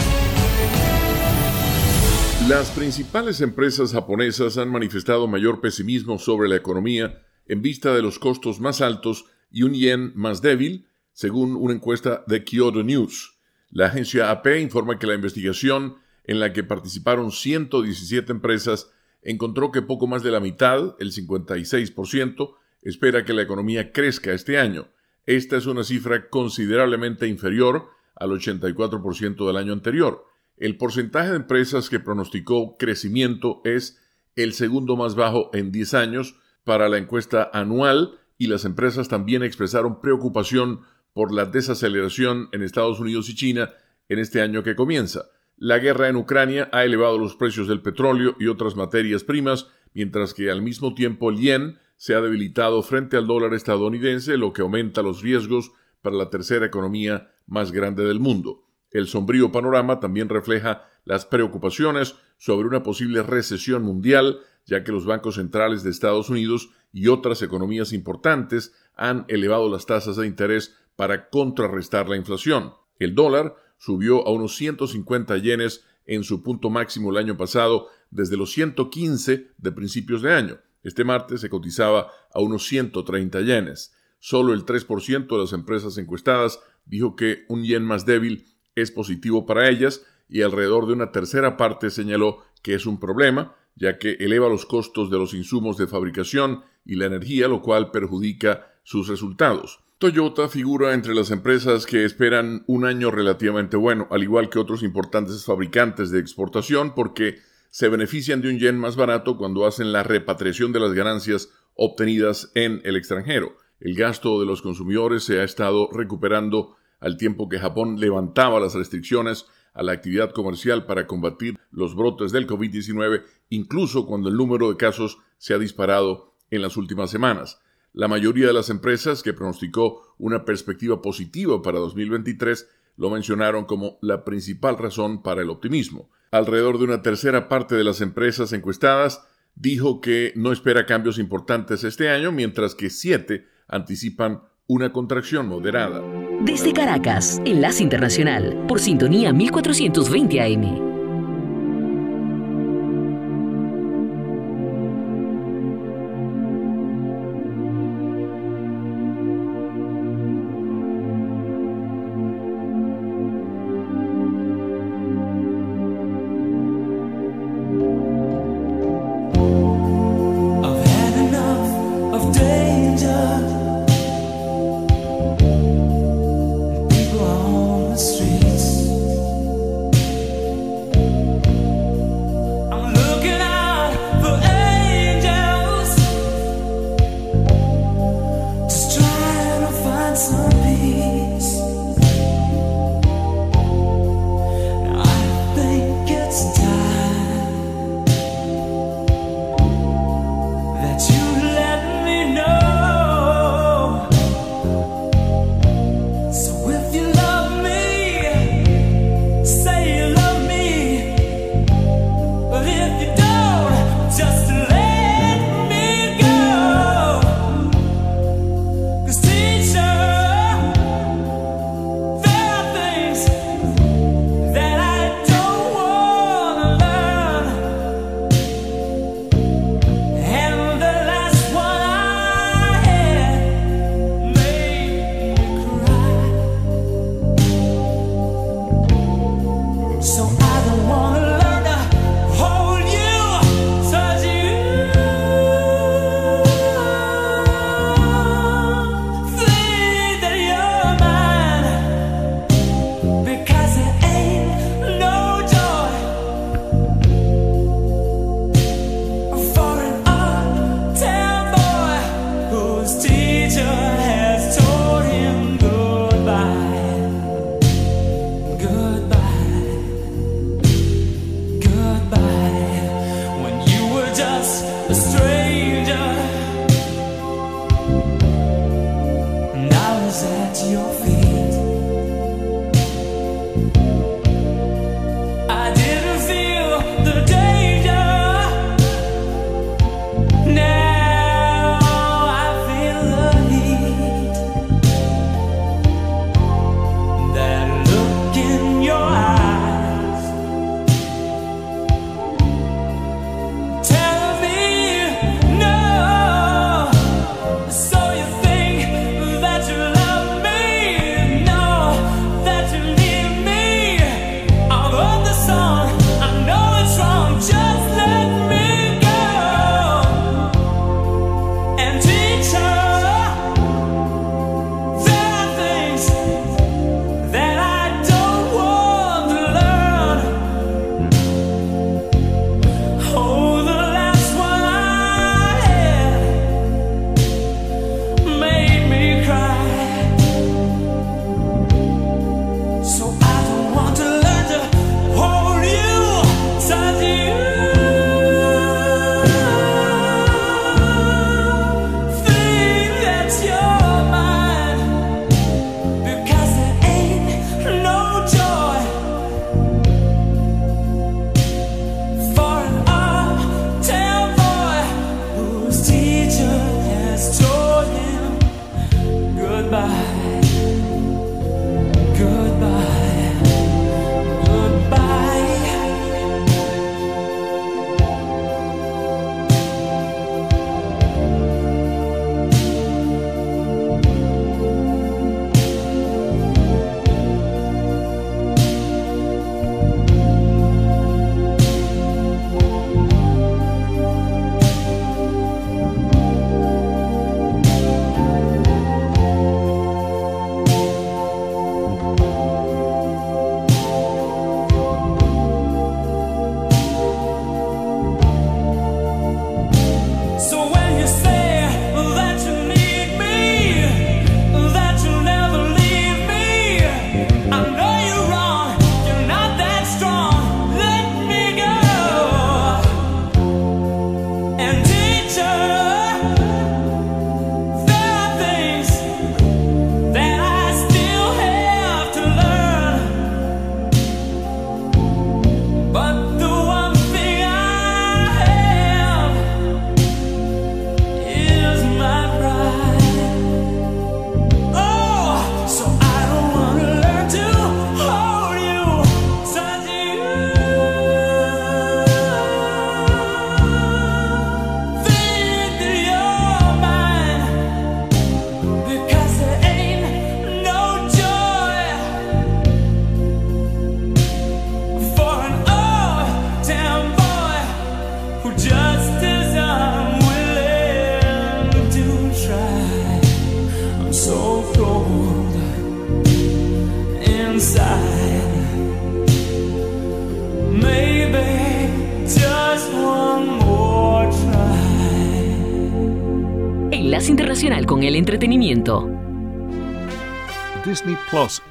Las 2.49 2.71
principales 2.71 3.41
empresas 3.41 3.93
japonesas 3.93 4.59
han 4.59 4.69
manifestado 4.69 5.29
mayor 5.29 5.61
pesimismo 5.61 6.19
sobre 6.19 6.49
la 6.49 6.57
economía 6.57 7.23
en 7.47 7.63
vista 7.63 7.95
de 7.95 8.03
los 8.03 8.19
costos 8.19 8.61
más 8.61 8.81
altos 8.81 9.27
y 9.51 9.63
un 9.63 9.75
yen 9.75 10.13
más 10.17 10.43
débil, 10.43 10.89
según 11.13 11.55
una 11.55 11.75
encuesta 11.75 12.25
de 12.27 12.43
Kyoto 12.43 12.83
News. 12.83 13.39
La 13.71 13.87
agencia 13.87 14.31
AP 14.31 14.61
informa 14.61 14.99
que 14.99 15.07
la 15.07 15.15
investigación, 15.15 15.97
en 16.25 16.41
la 16.41 16.53
que 16.53 16.65
participaron 16.65 17.31
117 17.31 18.33
empresas, 18.33 18.91
encontró 19.23 19.71
que 19.71 19.83
poco 19.83 20.07
más 20.07 20.23
de 20.23 20.31
la 20.31 20.41
mitad, 20.41 20.97
el 20.99 21.13
56%, 21.13 22.55
espera 22.83 23.25
que 23.25 23.33
la 23.33 23.43
economía 23.43 23.93
crezca 23.93 24.33
este 24.33 24.59
año. 24.59 24.89
Esta 25.25 25.57
es 25.57 25.67
una 25.67 25.85
cifra 25.85 26.29
considerablemente 26.29 27.29
inferior 27.29 27.89
al 28.17 28.31
84% 28.31 29.47
del 29.47 29.57
año 29.57 29.73
anterior. 29.73 30.27
El 30.57 30.77
porcentaje 30.77 31.31
de 31.31 31.37
empresas 31.37 31.89
que 31.89 32.01
pronosticó 32.01 32.77
crecimiento 32.77 33.61
es 33.65 34.01
el 34.37 34.53
segundo 34.53 34.97
más 34.97 35.15
bajo 35.15 35.51
en 35.55 35.73
10 35.73 35.95
años 35.95 36.37
para 36.65 36.89
la 36.89 36.99
encuesta 36.99 37.51
anual 37.53 38.19
y 38.39 38.47
las 38.47 38.65
empresas 38.65 39.09
también 39.09 39.43
expresaron 39.43 40.01
preocupación 40.01 40.81
por 41.13 41.33
la 41.33 41.45
desaceleración 41.45 42.49
en 42.53 42.63
Estados 42.63 42.99
Unidos 43.01 43.29
y 43.29 43.35
China 43.35 43.71
en 44.09 44.19
este 44.19 44.41
año 44.41 44.63
que 44.63 44.75
comienza. 44.75 45.27
La 45.65 45.79
guerra 45.79 46.09
en 46.09 46.17
Ucrania 46.17 46.69
ha 46.73 46.83
elevado 46.83 47.19
los 47.19 47.37
precios 47.37 47.69
del 47.69 47.83
petróleo 47.83 48.35
y 48.41 48.49
otras 48.49 48.75
materias 48.75 49.23
primas, 49.23 49.69
mientras 49.95 50.35
que 50.35 50.51
al 50.51 50.61
mismo 50.61 50.93
tiempo 50.93 51.31
el 51.31 51.39
yen 51.39 51.79
se 51.97 52.17
ha 52.17 52.21
debilitado 52.21 52.83
frente 52.83 53.17
al 53.17 53.29
dólar 53.29 53.55
estadounidense, 53.55 54.37
lo 54.37 54.53
que 54.53 54.63
aumenta 54.63 55.03
los 55.03 55.23
riesgos 55.23 55.71
para 56.01 56.17
la 56.17 56.31
tercera 56.31 56.67
economía 56.67 57.31
más 57.47 57.71
grande 57.71 58.03
del 58.03 58.19
mundo. 58.19 58.65
El 58.91 59.07
sombrío 59.07 59.53
panorama 59.53 60.01
también 60.01 60.29
refleja 60.29 60.83
las 61.05 61.27
preocupaciones 61.27 62.17
sobre 62.39 62.67
una 62.67 62.83
posible 62.83 63.23
recesión 63.23 63.85
mundial, 63.85 64.41
ya 64.67 64.83
que 64.83 64.91
los 64.91 65.07
bancos 65.07 65.37
centrales 65.37 65.85
de 65.85 65.91
Estados 65.91 66.29
Unidos 66.29 66.71
y 66.93 67.07
otras 67.07 67.41
economías 67.41 67.93
importantes 67.93 68.75
han 68.97 69.27
elevado 69.29 69.71
las 69.71 69.87
tasas 69.87 70.17
de 70.17 70.27
interés 70.27 70.77
para 70.97 71.29
contrarrestar 71.29 72.09
la 72.09 72.17
inflación. 72.17 72.73
El 72.99 73.15
dólar 73.15 73.55
subió 73.83 74.25
a 74.29 74.31
unos 74.31 74.55
150 74.55 75.37
yenes 75.39 75.85
en 76.07 76.23
su 76.23 76.45
punto 76.45 76.71
máximo 76.71 77.11
el 77.11 77.17
año 77.17 77.37
pasado 77.37 77.89
desde 78.13 78.37
los 78.37 78.53
115 78.53 79.49
de 79.59 79.73
principios 79.73 80.23
de 80.23 80.33
año. 80.33 80.59
Este 80.85 81.03
martes 81.03 81.41
se 81.41 81.51
cotizaba 81.51 82.07
a 82.33 82.41
unos 82.41 82.65
130 82.69 83.41
yenes. 83.41 83.93
Solo 84.21 84.53
el 84.53 84.65
3% 84.65 85.27
de 85.27 85.37
las 85.37 85.53
empresas 85.53 85.99
encuestadas 85.99 86.61
dijo 86.85 87.17
que 87.17 87.45
un 87.49 87.65
yen 87.65 87.83
más 87.83 88.07
débil 88.07 88.47
es 88.77 88.93
positivo 88.93 89.47
para 89.47 89.69
ellas 89.69 90.07
y 90.29 90.43
alrededor 90.43 90.87
de 90.87 90.93
una 90.93 91.11
tercera 91.11 91.57
parte 91.57 91.91
señaló 91.91 92.39
que 92.63 92.75
es 92.75 92.87
un 92.87 93.01
problema, 93.01 93.57
ya 93.75 93.99
que 93.99 94.13
eleva 94.21 94.49
los 94.49 94.65
costos 94.65 95.11
de 95.11 95.19
los 95.19 95.35
insumos 95.35 95.77
de 95.77 95.89
fabricación 95.89 96.63
y 96.85 96.95
la 96.95 97.07
energía, 97.07 97.49
lo 97.49 97.63
cual 97.63 97.91
perjudica 97.91 98.77
sus 98.85 99.09
resultados. 99.09 99.81
Toyota 100.03 100.49
figura 100.49 100.95
entre 100.95 101.15
las 101.15 101.31
empresas 101.31 101.87
que 101.87 102.05
esperan 102.05 102.65
un 102.67 102.85
año 102.85 103.13
relativamente 103.13 103.77
bueno, 103.77 104.09
al 104.11 104.25
igual 104.25 104.51
que 104.51 104.59
otros 104.59 104.83
importantes 104.83 105.45
fabricantes 105.45 106.11
de 106.11 106.19
exportación, 106.19 106.93
porque 106.97 107.39
se 107.71 107.89
benefician 107.89 108.41
de 108.41 108.49
un 108.49 108.59
yen 108.59 108.77
más 108.77 108.97
barato 108.97 109.37
cuando 109.37 109.65
hacen 109.65 109.93
la 109.93 110.03
repatriación 110.03 110.73
de 110.73 110.81
las 110.81 110.93
ganancias 110.93 111.51
obtenidas 111.77 112.51
en 112.57 112.81
el 112.83 112.97
extranjero. 112.97 113.57
El 113.79 113.95
gasto 113.95 114.41
de 114.41 114.47
los 114.47 114.61
consumidores 114.61 115.23
se 115.23 115.39
ha 115.39 115.45
estado 115.45 115.89
recuperando 115.93 116.75
al 116.99 117.17
tiempo 117.17 117.49
que 117.49 117.61
Japón 117.61 118.01
levantaba 118.01 118.59
las 118.59 118.75
restricciones 118.75 119.47
a 119.73 119.85
la 119.85 119.93
actividad 119.93 120.33
comercial 120.33 120.85
para 120.85 121.07
combatir 121.07 121.61
los 121.71 121.95
brotes 121.95 122.33
del 122.33 122.49
COVID-19, 122.49 123.23
incluso 123.51 124.05
cuando 124.07 124.31
el 124.31 124.37
número 124.37 124.69
de 124.69 124.77
casos 124.77 125.19
se 125.39 125.55
ha 125.55 125.59
disparado 125.59 126.35
en 126.51 126.61
las 126.61 126.77
últimas 126.77 127.09
semanas. 127.09 127.62
La 127.95 128.09
mayoría 128.09 128.47
de 128.47 128.55
las 128.55 128.71
empresas 128.71 129.23
que 129.23 129.35
pronosticó 129.35 130.15
una 130.19 130.45
perspectiva 130.45 131.03
positiva 131.03 131.61
para 131.61 131.79
2023 131.79 132.69
lo 132.97 133.11
mencionaron 133.11 133.65
como 133.65 133.99
la 134.01 134.25
principal 134.25 134.79
razón 134.79 135.23
para 135.23 135.43
el 135.43 135.51
optimismo. 135.51 136.11
Alrededor 136.31 136.79
de 136.79 136.85
una 136.85 137.03
tercera 137.03 137.49
parte 137.49 137.75
de 137.75 137.85
las 137.85 138.01
empresas 138.01 138.53
encuestadas 138.55 139.23
dijo 139.55 140.01
que 140.01 140.33
no 140.37 140.53
espera 140.53 140.87
cambios 140.87 141.19
importantes 141.19 141.85
este 141.85 142.09
año, 142.09 142.33
mientras 142.33 142.75
que 142.75 142.89
siete 142.89 143.47
anticipan 143.69 144.43
una 144.67 144.93
contracción 144.93 145.47
moderada. 145.49 146.03
Desde 146.41 146.73
Caracas, 146.73 147.43
Enlace 147.45 147.83
Internacional, 147.83 148.65
por 148.67 148.81
sintonía 148.81 149.33
1420 149.35 150.41
AM. 150.41 150.92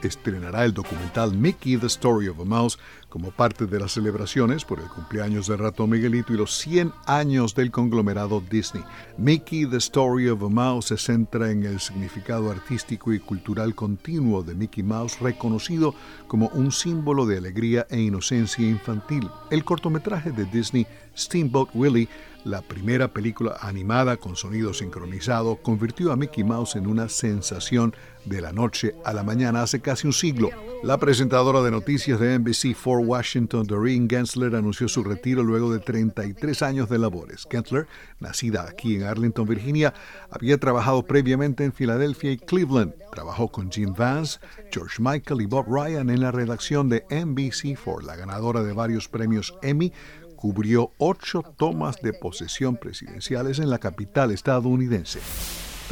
Estrenará 0.07 0.65
el 0.65 0.73
documental 0.73 1.33
Mickey 1.33 1.77
The 1.77 1.87
Story 1.87 2.27
of 2.27 2.39
a 2.39 2.45
Mouse 2.45 2.77
como 3.11 3.29
parte 3.29 3.67
de 3.67 3.77
las 3.77 3.91
celebraciones 3.91 4.63
por 4.63 4.79
el 4.79 4.87
cumpleaños 4.87 5.47
del 5.47 5.59
rato 5.59 5.85
Miguelito 5.85 6.33
y 6.33 6.37
los 6.37 6.57
100 6.57 6.93
años 7.05 7.53
del 7.53 7.69
conglomerado 7.69 8.41
Disney. 8.49 8.85
Mickey, 9.17 9.65
The 9.65 9.77
Story 9.77 10.29
of 10.29 10.41
a 10.41 10.47
Mouse 10.47 10.87
se 10.87 10.97
centra 10.97 11.51
en 11.51 11.65
el 11.65 11.81
significado 11.81 12.49
artístico 12.49 13.11
y 13.11 13.19
cultural 13.19 13.75
continuo 13.75 14.43
de 14.43 14.55
Mickey 14.55 14.81
Mouse, 14.81 15.19
reconocido 15.19 15.93
como 16.27 16.47
un 16.53 16.71
símbolo 16.71 17.25
de 17.25 17.37
alegría 17.37 17.85
e 17.89 17.99
inocencia 17.99 18.65
infantil. 18.65 19.29
El 19.49 19.65
cortometraje 19.65 20.31
de 20.31 20.45
Disney, 20.45 20.87
Steamboat 21.17 21.69
Willie, 21.73 22.07
la 22.45 22.61
primera 22.61 23.09
película 23.09 23.57
animada 23.61 24.17
con 24.17 24.35
sonido 24.35 24.73
sincronizado, 24.73 25.57
convirtió 25.57 26.11
a 26.11 26.15
Mickey 26.15 26.45
Mouse 26.45 26.75
en 26.77 26.87
una 26.87 27.09
sensación 27.09 27.93
de 28.25 28.41
la 28.41 28.51
noche 28.51 28.95
a 29.03 29.13
la 29.13 29.23
mañana 29.23 29.61
hace 29.61 29.81
casi 29.81 30.07
un 30.07 30.13
siglo. 30.13 30.49
La 30.83 30.97
presentadora 30.97 31.61
de 31.61 31.71
noticias 31.71 32.19
de 32.19 32.39
NBC4 32.39 33.00
Washington 33.01 33.67
Doreen 33.67 34.09
Gensler 34.09 34.55
anunció 34.55 34.87
su 34.87 35.03
retiro 35.03 35.43
luego 35.43 35.73
de 35.73 35.79
33 35.79 36.61
años 36.61 36.89
de 36.89 36.97
labores. 36.97 37.47
Gensler, 37.49 37.87
nacida 38.19 38.63
aquí 38.63 38.95
en 38.95 39.03
Arlington, 39.03 39.47
Virginia, 39.47 39.93
había 40.29 40.57
trabajado 40.57 41.03
previamente 41.03 41.63
en 41.63 41.73
Filadelfia 41.73 42.31
y 42.31 42.37
Cleveland. 42.37 42.93
Trabajó 43.11 43.49
con 43.49 43.71
Jim 43.71 43.93
Vance, 43.97 44.39
George 44.71 44.97
Michael 44.99 45.41
y 45.41 45.45
Bob 45.45 45.65
Ryan 45.67 46.09
en 46.09 46.21
la 46.21 46.31
redacción 46.31 46.89
de 46.89 47.05
NBC4, 47.07 48.03
la 48.03 48.15
ganadora 48.15 48.63
de 48.63 48.73
varios 48.73 49.07
premios 49.07 49.53
Emmy, 49.61 49.91
cubrió 50.35 50.91
ocho 50.97 51.43
tomas 51.43 52.01
de 52.01 52.13
posesión 52.13 52.75
presidenciales 52.77 53.59
en 53.59 53.69
la 53.69 53.77
capital 53.77 54.31
estadounidense. 54.31 55.19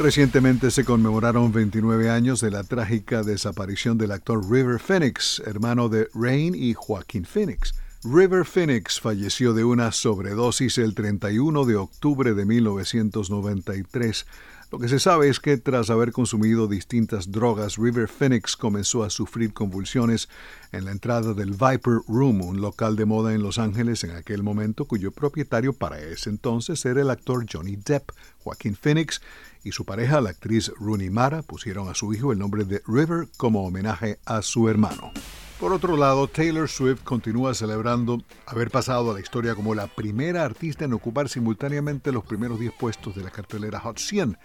Recientemente 0.00 0.70
se 0.70 0.86
conmemoraron 0.86 1.52
29 1.52 2.08
años 2.08 2.40
de 2.40 2.50
la 2.50 2.64
trágica 2.64 3.22
desaparición 3.22 3.98
del 3.98 4.12
actor 4.12 4.50
River 4.50 4.80
Phoenix, 4.80 5.42
hermano 5.44 5.90
de 5.90 6.08
Rain 6.14 6.54
y 6.54 6.72
Joaquín 6.72 7.26
Phoenix. 7.26 7.74
River 8.02 8.46
Phoenix 8.46 8.98
falleció 8.98 9.52
de 9.52 9.64
una 9.64 9.92
sobredosis 9.92 10.78
el 10.78 10.94
31 10.94 11.66
de 11.66 11.76
octubre 11.76 12.32
de 12.32 12.46
1993 12.46 14.24
lo 14.70 14.78
que 14.78 14.88
se 14.88 15.00
sabe 15.00 15.28
es 15.28 15.40
que 15.40 15.56
tras 15.56 15.90
haber 15.90 16.12
consumido 16.12 16.68
distintas 16.68 17.32
drogas, 17.32 17.76
River 17.76 18.06
Phoenix 18.06 18.56
comenzó 18.56 19.02
a 19.02 19.10
sufrir 19.10 19.52
convulsiones 19.52 20.28
en 20.70 20.84
la 20.84 20.92
entrada 20.92 21.34
del 21.34 21.50
Viper 21.50 22.02
Room, 22.06 22.40
un 22.42 22.60
local 22.60 22.94
de 22.94 23.04
moda 23.04 23.34
en 23.34 23.42
Los 23.42 23.58
Ángeles 23.58 24.04
en 24.04 24.12
aquel 24.12 24.44
momento, 24.44 24.84
cuyo 24.84 25.10
propietario 25.10 25.72
para 25.72 25.98
ese 25.98 26.30
entonces 26.30 26.84
era 26.84 27.00
el 27.00 27.10
actor 27.10 27.44
Johnny 27.52 27.74
Depp. 27.74 28.12
Joaquín 28.44 28.76
Phoenix 28.76 29.20
y 29.64 29.72
su 29.72 29.84
pareja, 29.84 30.20
la 30.20 30.30
actriz 30.30 30.72
Rooney 30.78 31.10
Mara, 31.10 31.42
pusieron 31.42 31.88
a 31.88 31.94
su 31.94 32.12
hijo 32.14 32.32
el 32.32 32.38
nombre 32.38 32.64
de 32.64 32.82
River 32.86 33.28
como 33.36 33.66
homenaje 33.66 34.18
a 34.24 34.42
su 34.42 34.68
hermano. 34.68 35.12
Por 35.60 35.74
otro 35.74 35.98
lado, 35.98 36.26
Taylor 36.26 36.66
Swift 36.70 37.02
continúa 37.04 37.52
celebrando 37.52 38.22
haber 38.46 38.70
pasado 38.70 39.10
a 39.10 39.14
la 39.14 39.20
historia 39.20 39.54
como 39.54 39.74
la 39.74 39.88
primera 39.88 40.42
artista 40.42 40.86
en 40.86 40.94
ocupar 40.94 41.28
simultáneamente 41.28 42.12
los 42.12 42.24
primeros 42.24 42.58
10 42.58 42.72
puestos 42.80 43.14
de 43.14 43.22
la 43.22 43.30
cartelera 43.30 43.78
Hot 43.80 43.98
100, 43.98 44.38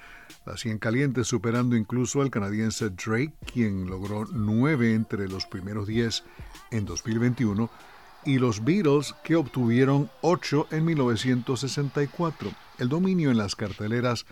la 0.46 0.58
100 0.58 0.78
caliente 0.78 1.24
superando 1.24 1.78
incluso 1.78 2.22
al 2.22 2.32
canadiense 2.32 2.90
Drake, 2.90 3.34
quien 3.54 3.88
logró 3.88 4.26
9 4.26 4.94
entre 4.94 5.30
los 5.30 5.46
primeros 5.46 5.88
10 5.88 6.26
en 6.72 6.84
2021, 6.84 7.70
y 8.26 8.38
los 8.38 8.66
Beatles, 8.66 9.16
que 9.24 9.38
obtuvieron 9.38 10.10
8 10.22 10.68
en 10.72 10.84
1964. 10.84 12.52
El 12.78 12.90
dominio 12.90 13.32
en 13.32 13.38
las 13.38 13.56
carteleras 13.56 14.26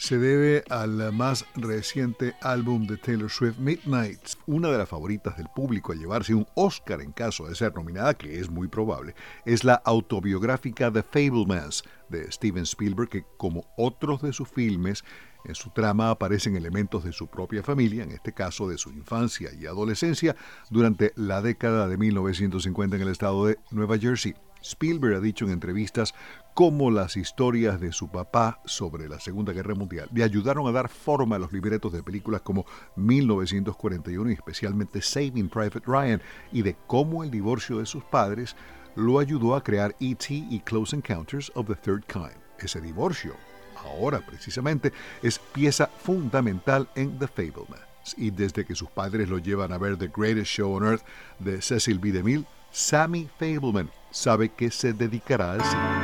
se 0.00 0.16
debe 0.16 0.64
al 0.70 1.12
más 1.12 1.44
reciente 1.56 2.34
álbum 2.40 2.86
de 2.86 2.96
Taylor 2.96 3.30
Swift, 3.30 3.58
Midnight, 3.58 4.18
una 4.46 4.70
de 4.70 4.78
las 4.78 4.88
favoritas 4.88 5.36
del 5.36 5.48
público 5.54 5.92
a 5.92 5.94
llevarse 5.94 6.34
un 6.34 6.46
Oscar 6.54 7.02
en 7.02 7.12
caso 7.12 7.46
de 7.46 7.54
ser 7.54 7.74
nominada, 7.74 8.14
que 8.14 8.40
es 8.40 8.48
muy 8.48 8.66
probable, 8.66 9.14
es 9.44 9.62
la 9.62 9.74
autobiográfica 9.74 10.90
The 10.90 11.02
Fablemans 11.02 11.84
de 12.08 12.32
Steven 12.32 12.62
Spielberg, 12.62 13.10
que 13.10 13.24
como 13.36 13.66
otros 13.76 14.22
de 14.22 14.32
sus 14.32 14.48
filmes, 14.48 15.04
en 15.44 15.54
su 15.54 15.68
trama 15.68 16.08
aparecen 16.08 16.56
elementos 16.56 17.04
de 17.04 17.12
su 17.12 17.26
propia 17.26 17.62
familia, 17.62 18.02
en 18.02 18.12
este 18.12 18.32
caso 18.32 18.70
de 18.70 18.78
su 18.78 18.90
infancia 18.92 19.50
y 19.52 19.66
adolescencia, 19.66 20.34
durante 20.70 21.12
la 21.14 21.42
década 21.42 21.88
de 21.88 21.98
1950 21.98 22.96
en 22.96 23.02
el 23.02 23.08
estado 23.08 23.44
de 23.44 23.58
Nueva 23.70 23.98
Jersey. 23.98 24.34
Spielberg 24.62 25.16
ha 25.16 25.20
dicho 25.20 25.44
en 25.44 25.52
entrevistas 25.52 26.14
cómo 26.54 26.90
las 26.90 27.16
historias 27.16 27.80
de 27.80 27.92
su 27.92 28.08
papá 28.08 28.60
sobre 28.64 29.08
la 29.08 29.20
Segunda 29.20 29.52
Guerra 29.52 29.74
Mundial 29.74 30.08
le 30.12 30.24
ayudaron 30.24 30.66
a 30.66 30.72
dar 30.72 30.88
forma 30.88 31.36
a 31.36 31.38
los 31.38 31.52
libretos 31.52 31.92
de 31.92 32.02
películas 32.02 32.42
como 32.42 32.66
1941 32.96 34.30
y 34.30 34.34
especialmente 34.34 35.00
Saving 35.00 35.48
Private 35.48 35.82
Ryan, 35.86 36.22
y 36.52 36.62
de 36.62 36.76
cómo 36.86 37.24
el 37.24 37.30
divorcio 37.30 37.78
de 37.78 37.86
sus 37.86 38.04
padres 38.04 38.56
lo 38.96 39.18
ayudó 39.18 39.54
a 39.54 39.62
crear 39.62 39.94
E.T. 40.00 40.34
y 40.50 40.60
Close 40.60 40.94
Encounters 40.94 41.50
of 41.54 41.66
the 41.66 41.76
Third 41.76 42.04
Kind. 42.06 42.36
Ese 42.58 42.80
divorcio, 42.80 43.34
ahora 43.76 44.20
precisamente, 44.20 44.92
es 45.22 45.38
pieza 45.38 45.86
fundamental 45.86 46.88
en 46.94 47.18
The 47.18 47.28
Fablemans. 47.28 48.14
Y 48.16 48.30
desde 48.30 48.64
que 48.64 48.74
sus 48.74 48.90
padres 48.90 49.28
lo 49.28 49.38
llevan 49.38 49.72
a 49.72 49.78
ver 49.78 49.96
The 49.96 50.10
Greatest 50.14 50.50
Show 50.50 50.74
on 50.74 50.84
Earth 50.84 51.02
de 51.38 51.62
Cecil 51.62 51.98
B. 51.98 52.12
DeMille, 52.12 52.44
Sammy 52.70 53.28
Fableman 53.38 53.90
sabe 54.10 54.50
que 54.50 54.70
se 54.70 54.92
dedicará 54.92 55.52
al 55.52 55.62
cine. 55.62 56.00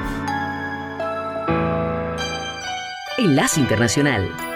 Enlace 3.18 3.60
Internacional. 3.60 4.55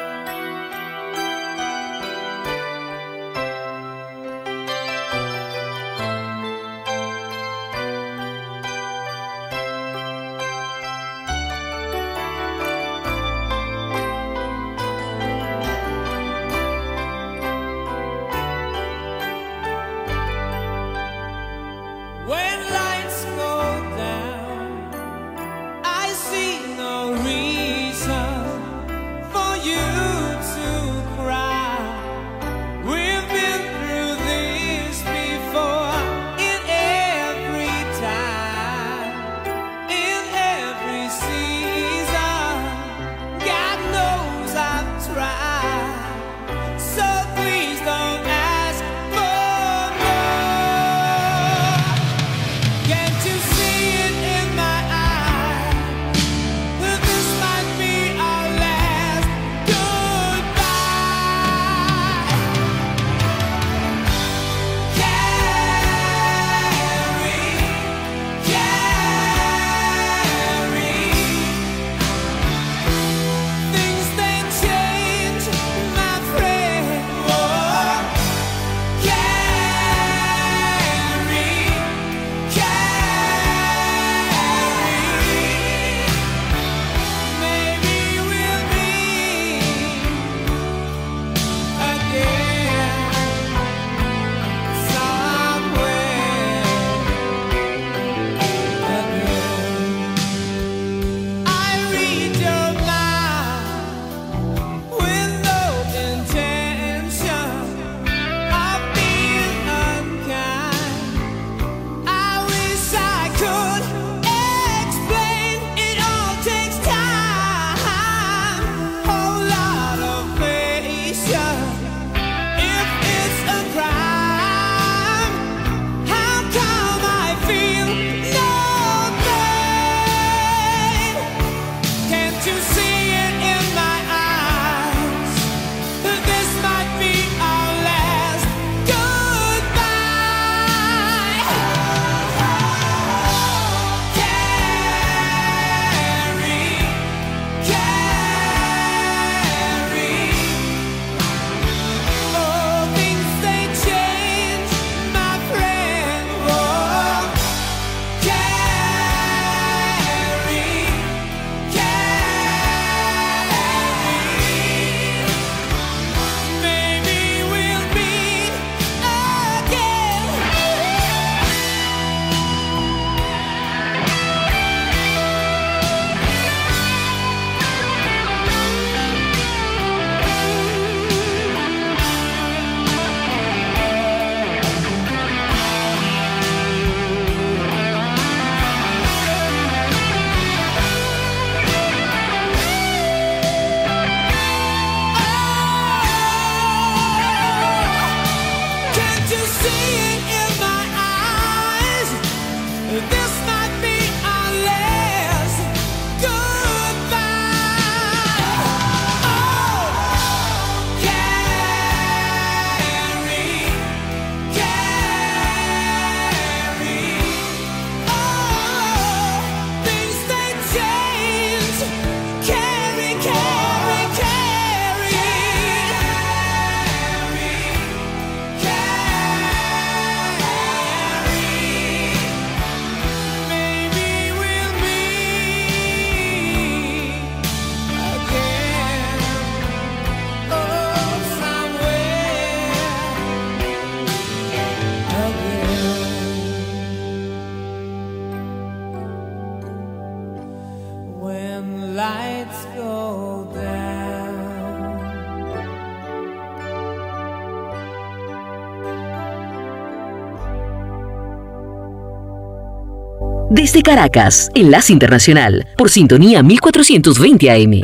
Desde 263.60 263.82
Caracas, 263.82 264.48
Enlace 264.54 264.90
Internacional, 264.90 265.68
por 265.76 265.90
sintonía 265.90 266.42
1420 266.42 267.50
AM. 267.50 267.82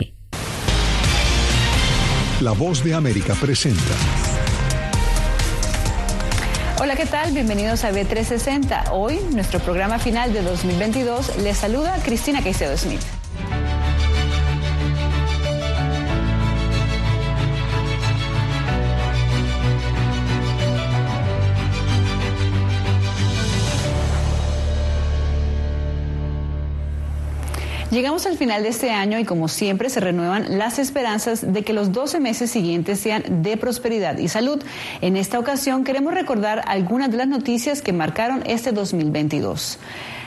La 2.41 2.53
voz 2.53 2.83
de 2.83 2.95
América 2.95 3.35
presenta. 3.35 3.95
Hola, 6.81 6.97
¿qué 6.97 7.05
tal? 7.05 7.33
Bienvenidos 7.33 7.85
a 7.85 7.93
B360. 7.93 8.85
Hoy, 8.93 9.19
nuestro 9.35 9.61
programa 9.61 9.99
final 9.99 10.33
de 10.33 10.41
2022, 10.41 11.37
les 11.43 11.59
saluda 11.59 11.95
Cristina 12.03 12.43
Caicedo 12.43 12.75
Smith. 12.79 13.03
Llegamos 27.97 28.27
al 28.27 28.37
final 28.37 28.63
de 28.63 28.69
este 28.69 28.91
año 28.91 29.19
y 29.19 29.25
como 29.25 29.49
siempre 29.49 29.89
se 29.89 30.01
renuevan 30.01 30.59
las 30.59 30.79
esperanzas 30.79 31.55
de 31.55 31.63
que 31.63 31.73
los 31.73 31.93
12 31.93 32.21
meses 32.21 32.51
siguientes 32.51 33.01
sean 33.01 33.43
de 33.43 33.57
prosperidad 33.57 34.19
y 34.19 34.29
salud. 34.29 34.63
En 35.01 35.17
esta 35.17 35.39
ocasión 35.39 35.83
queremos 35.83 36.13
recordar 36.13 36.61
algunas 36.67 37.11
de 37.11 37.17
las 37.17 37.27
noticias 37.27 37.81
que 37.81 37.95
marcaron 37.95 38.43
este 38.45 38.73
2022. 38.73 39.79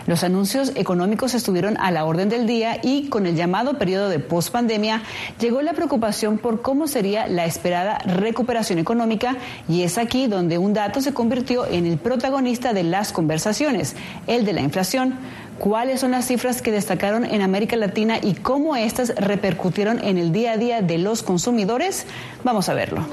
Los 0.08 0.24
anuncios 0.24 0.72
económicos 0.74 1.36
estuvieron 1.36 1.78
a 1.78 1.92
la 1.92 2.06
orden 2.06 2.30
del 2.30 2.48
día 2.48 2.80
y 2.82 3.10
con 3.10 3.28
el 3.28 3.36
llamado 3.36 3.78
periodo 3.78 4.10
de 4.10 4.18
pospandemia 4.18 5.04
llegó 5.40 5.62
la 5.62 5.74
preocupación 5.74 6.40
por 6.40 6.64
cómo 6.64 6.88
sería 6.88 7.28
la 7.28 7.46
esperada 7.46 8.00
recuperación 8.00 8.80
económica 8.80 9.36
y 9.68 9.84
es 9.84 10.00
aquí 10.00 10.26
donde 10.26 10.58
un 10.58 10.74
dato 10.74 11.02
se 11.02 11.14
convirtió 11.14 11.68
en 11.68 11.86
el 11.86 12.00
protagonista 12.00 12.74
de 12.74 12.82
las 12.82 13.12
conversaciones, 13.12 13.96
el 14.26 14.46
de 14.46 14.54
la 14.54 14.62
inflación 14.62 15.14
cuáles 15.60 16.00
son 16.00 16.12
las 16.12 16.26
cifras 16.26 16.62
que 16.62 16.72
destacaron 16.72 17.26
en 17.26 17.42
América 17.42 17.76
Latina 17.76 18.18
y 18.22 18.34
cómo 18.34 18.76
estas 18.76 19.14
repercutieron 19.16 20.04
en 20.04 20.18
el 20.18 20.32
día 20.32 20.54
a 20.54 20.58
día 20.58 20.82
de 20.82 20.98
los 20.98 21.22
consumidores. 21.22 22.06
Vamos 22.44 22.70
a 22.70 22.74
verlo. 22.74 23.06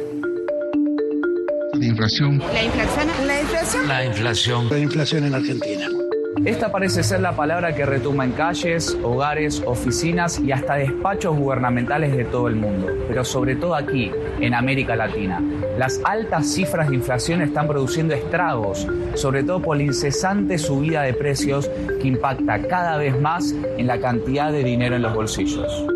La 1.74 1.84
inflación. 1.84 2.38
La 2.38 2.64
inflación. 2.64 3.08
La 3.26 3.40
inflación. 3.40 3.88
La 3.88 4.04
inflación. 4.04 4.68
La 4.70 4.78
inflación 4.78 5.24
en 5.24 5.34
Argentina. 5.34 6.05
Esta 6.44 6.70
parece 6.70 7.02
ser 7.02 7.20
la 7.20 7.34
palabra 7.34 7.74
que 7.74 7.86
retuma 7.86 8.24
en 8.24 8.32
calles, 8.32 8.96
hogares, 9.02 9.62
oficinas 9.66 10.38
y 10.38 10.52
hasta 10.52 10.74
despachos 10.74 11.36
gubernamentales 11.36 12.16
de 12.16 12.24
todo 12.24 12.48
el 12.48 12.56
mundo, 12.56 12.88
pero 13.08 13.24
sobre 13.24 13.56
todo 13.56 13.74
aquí, 13.74 14.12
en 14.40 14.54
América 14.54 14.94
Latina. 14.94 15.42
Las 15.78 16.00
altas 16.04 16.46
cifras 16.46 16.88
de 16.88 16.96
inflación 16.96 17.40
están 17.40 17.66
produciendo 17.66 18.14
estragos, 18.14 18.86
sobre 19.14 19.42
todo 19.42 19.62
por 19.62 19.78
la 19.78 19.84
incesante 19.84 20.58
subida 20.58 21.02
de 21.02 21.14
precios 21.14 21.70
que 22.00 22.08
impacta 22.08 22.62
cada 22.68 22.96
vez 22.98 23.18
más 23.18 23.52
en 23.76 23.86
la 23.86 23.98
cantidad 23.98 24.52
de 24.52 24.62
dinero 24.62 24.96
en 24.96 25.02
los 25.02 25.14
bolsillos 25.14 25.86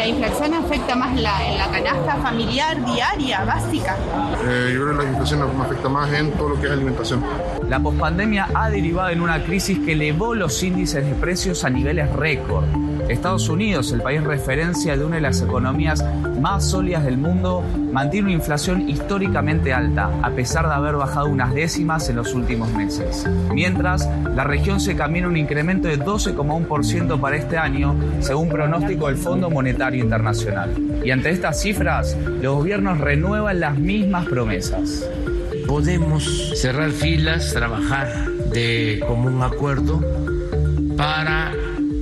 la 0.00 0.06
inflación 0.06 0.54
afecta 0.54 0.96
más 0.96 1.14
la, 1.20 1.46
en 1.46 1.58
la 1.58 1.70
canasta 1.70 2.16
familiar 2.22 2.82
diaria, 2.86 3.44
básica. 3.44 3.98
Eh, 4.46 4.70
yo 4.72 4.84
creo 4.84 4.96
que 4.96 5.04
la 5.04 5.10
inflación 5.10 5.42
afecta 5.60 5.90
más 5.90 6.10
en 6.14 6.32
todo 6.32 6.48
lo 6.48 6.58
que 6.58 6.68
es 6.68 6.72
alimentación. 6.72 7.22
La 7.68 7.80
pospandemia 7.80 8.48
ha 8.54 8.70
derivado 8.70 9.10
en 9.10 9.20
una 9.20 9.44
crisis 9.44 9.78
que 9.80 9.92
elevó 9.92 10.34
los 10.34 10.62
índices 10.62 11.04
de 11.04 11.14
precios 11.16 11.64
a 11.64 11.70
niveles 11.70 12.10
récord. 12.12 12.64
Estados 13.10 13.48
Unidos, 13.48 13.92
el 13.92 14.02
país 14.02 14.22
referencia 14.22 14.96
de 14.96 15.04
una 15.04 15.16
de 15.16 15.22
las 15.22 15.42
economías 15.42 16.04
más 16.40 16.70
sólidas 16.70 17.04
del 17.04 17.18
mundo, 17.18 17.62
mantiene 17.92 18.28
una 18.28 18.36
inflación 18.36 18.88
históricamente 18.88 19.72
alta, 19.72 20.10
a 20.22 20.30
pesar 20.30 20.66
de 20.66 20.74
haber 20.74 20.94
bajado 20.94 21.28
unas 21.28 21.52
décimas 21.52 22.08
en 22.08 22.16
los 22.16 22.34
últimos 22.34 22.72
meses. 22.72 23.26
Mientras, 23.52 24.08
la 24.34 24.44
región 24.44 24.80
se 24.80 24.96
camina 24.96 25.28
un 25.28 25.36
incremento 25.36 25.88
de 25.88 25.98
12,1% 25.98 27.20
para 27.20 27.36
este 27.36 27.58
año, 27.58 27.94
según 28.20 28.48
pronóstico 28.48 29.08
del 29.08 29.16
Fondo 29.16 29.50
Monetario 29.50 30.02
Internacional. 30.02 30.70
Y 31.04 31.10
ante 31.10 31.30
estas 31.30 31.60
cifras, 31.60 32.16
los 32.40 32.56
gobiernos 32.56 32.98
renuevan 32.98 33.60
las 33.60 33.78
mismas 33.78 34.26
promesas. 34.26 35.08
Podemos 35.66 36.52
cerrar 36.60 36.90
filas, 36.90 37.52
trabajar 37.52 38.08
de 38.52 39.02
común 39.06 39.42
acuerdo 39.42 40.00
para 40.96 41.52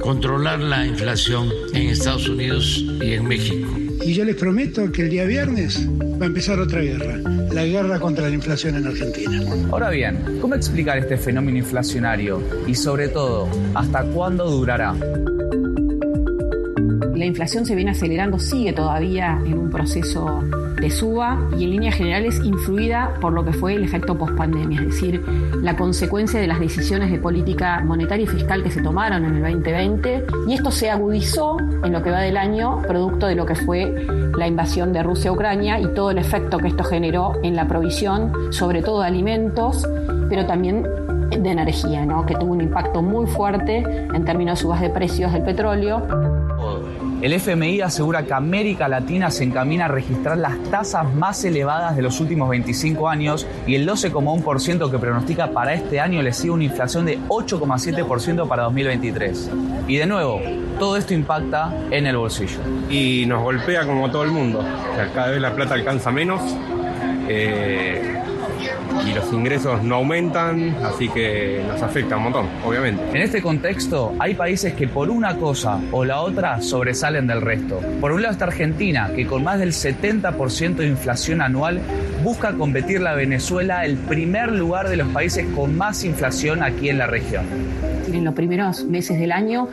controlar 0.01 0.61
la 0.61 0.86
inflación 0.86 1.51
en 1.74 1.88
Estados 1.88 2.28
Unidos 2.28 2.84
y 3.01 3.12
en 3.12 3.26
México 3.26 3.78
y 4.09 4.14
yo 4.14 4.24
les 4.24 4.36
prometo 4.36 4.90
que 4.90 5.03
el 5.03 5.11
día 5.11 5.24
viernes 5.24 5.86
va 6.18 6.24
a 6.24 6.28
empezar 6.28 6.59
otra 6.59 6.80
guerra, 6.80 7.18
la 7.53 7.64
guerra 7.66 8.01
contra 8.01 8.28
la 8.28 8.34
inflación 8.34 8.76
en 8.76 8.86
Argentina. 8.86 9.42
Ahora 9.70 9.90
bien, 9.90 10.38
¿cómo 10.40 10.55
explicar 10.55 10.96
este 10.96 11.18
fenómeno 11.18 11.59
inflacionario? 11.59 12.42
Y 12.66 12.74
sobre 12.74 13.09
todo, 13.09 13.49
¿hasta 13.74 14.05
cuándo 14.05 14.51
durará? 14.51 14.94
La 17.14 17.24
inflación 17.26 17.66
se 17.66 17.74
viene 17.74 17.90
acelerando, 17.90 18.38
sigue 18.38 18.72
todavía 18.72 19.42
en 19.44 19.59
un 19.59 19.70
proceso 19.70 20.42
de 20.81 20.91
suba 20.91 21.39
y 21.59 21.64
en 21.64 21.70
líneas 21.70 21.95
generales 21.95 22.41
influida 22.45 23.14
por 23.20 23.33
lo 23.33 23.45
que 23.45 23.53
fue 23.53 23.74
el 23.74 23.85
efecto 23.85 24.16
pospandemia, 24.16 24.81
es 24.81 24.87
decir, 24.87 25.22
la 25.62 25.76
consecuencia 25.76 26.41
de 26.41 26.47
las 26.47 26.61
decisiones 26.61 27.11
de 27.11 27.18
política 27.18 27.81
monetaria 27.85 28.24
y 28.24 28.26
fiscal 28.26 28.62
que 28.62 28.70
se 28.70 28.83
tomaron 28.83 29.24
en 29.24 29.37
el 29.37 29.43
2020 29.43 30.26
y 30.47 30.55
esto 30.55 30.70
se 30.70 30.91
agudizó 30.91 31.57
en 31.61 31.93
lo 31.93 32.03
que 32.03 32.11
va 32.11 32.20
del 32.20 32.37
año 32.37 32.83
producto 32.83 33.26
de 33.26 33.35
lo 33.35 33.47
que 33.47 33.55
fue 33.55 34.07
la 34.37 34.47
invasión 34.47 34.93
de 34.93 35.03
Rusia 35.03 35.31
a 35.31 35.35
Ucrania 35.35 35.81
y 35.81 35.87
todo 35.95 36.11
el 36.11 36.18
efecto 36.18 36.59
que 36.59 36.68
esto 36.68 36.85
generó 36.85 37.35
en 37.43 37.57
la 37.57 37.66
provisión, 37.66 38.33
sobre 38.53 38.83
todo 38.83 39.01
de 39.01 39.09
alimentos, 39.09 39.87
pero 40.29 40.47
también 40.47 40.85
de 41.31 41.51
energía, 41.51 42.05
¿no? 42.07 42.24
que 42.24 42.35
tuvo 42.35 42.53
un 42.53 42.61
impacto 42.61 43.03
muy 43.03 43.26
fuerte 43.26 43.79
en 43.79 44.24
términos 44.24 44.59
de 44.59 44.62
subas 44.62 44.81
de 44.81 44.91
precios 44.91 45.33
del 45.33 45.43
petróleo. 45.43 46.47
El 47.21 47.33
FMI 47.33 47.81
asegura 47.81 48.25
que 48.25 48.33
América 48.33 48.87
Latina 48.87 49.29
se 49.33 49.43
encamina 49.43 49.87
a 49.87 49.89
registrar 49.89 50.39
las 50.39 50.62
tasas 50.71 51.12
más 51.14 51.45
elevadas 51.45 51.97
de 51.97 52.03
los 52.03 52.21
últimos 52.21 52.49
25 52.49 53.09
años 53.09 53.45
y 53.66 53.75
el 53.75 53.89
12,1% 53.89 54.89
que 54.89 54.99
pronostica 55.01 55.51
para 55.51 55.75
este 55.75 55.99
año 55.99 56.23
le 56.23 56.33
sigue 56.33 56.51
una 56.51 56.62
inflación 56.62 57.07
de 57.07 57.19
8,7% 57.29 58.47
para 58.47 58.62
2023. 58.64 59.51
Y 59.89 59.97
de 59.97 60.07
nuevo, 60.07 60.41
todo 60.79 60.97
esto 60.97 61.12
impacta 61.12 61.75
en 61.91 62.07
el 62.07 62.16
bolsillo. 62.16 62.61
Y 62.89 63.25
nos 63.27 63.43
golpea 63.43 63.85
como 63.85 64.09
todo 64.12 64.23
el 64.23 64.31
mundo. 64.31 64.64
cada 65.12 65.31
vez 65.31 65.41
la 65.41 65.53
plata 65.57 65.75
alcanza 65.75 66.12
menos. 66.12 66.41
Eh, 67.29 68.16
y 69.07 69.14
los 69.14 69.32
ingresos 69.32 69.82
no 69.82 69.96
aumentan, 69.96 70.74
así 70.84 71.09
que 71.09 71.62
nos 71.66 71.82
afecta 71.82 72.16
un 72.16 72.24
montón, 72.24 72.46
obviamente. 72.64 73.03
En 73.11 73.22
este 73.22 73.42
contexto, 73.42 74.14
hay 74.18 74.34
países 74.34 74.74
que 74.74 74.88
por 74.88 75.11
una 75.11 75.36
cosa 75.36 75.80
o 75.92 76.05
la 76.05 76.20
otra 76.20 76.61
sobresalen 76.61 77.26
del 77.26 77.40
resto. 77.40 77.80
Por 78.01 78.12
un 78.12 78.22
lado 78.22 78.32
está 78.32 78.46
Argentina, 78.46 79.11
que 79.14 79.26
con 79.26 79.44
más 79.44 79.59
del 79.59 79.72
70% 79.72 80.76
de 80.76 80.86
inflación 80.86 81.40
anual 81.40 81.80
busca 82.22 82.53
competir 82.53 83.01
la 83.01 83.14
Venezuela 83.14 83.84
el 83.84 83.96
primer 83.96 84.53
lugar 84.53 84.88
de 84.88 84.96
los 84.96 85.09
países 85.09 85.46
con 85.55 85.76
más 85.76 86.05
inflación 86.05 86.62
aquí 86.62 86.88
en 86.88 86.99
la 86.99 87.07
región. 87.07 87.44
En 88.12 88.24
los 88.24 88.34
primeros 88.34 88.84
meses 88.84 89.18
del 89.18 89.32
año, 89.32 89.68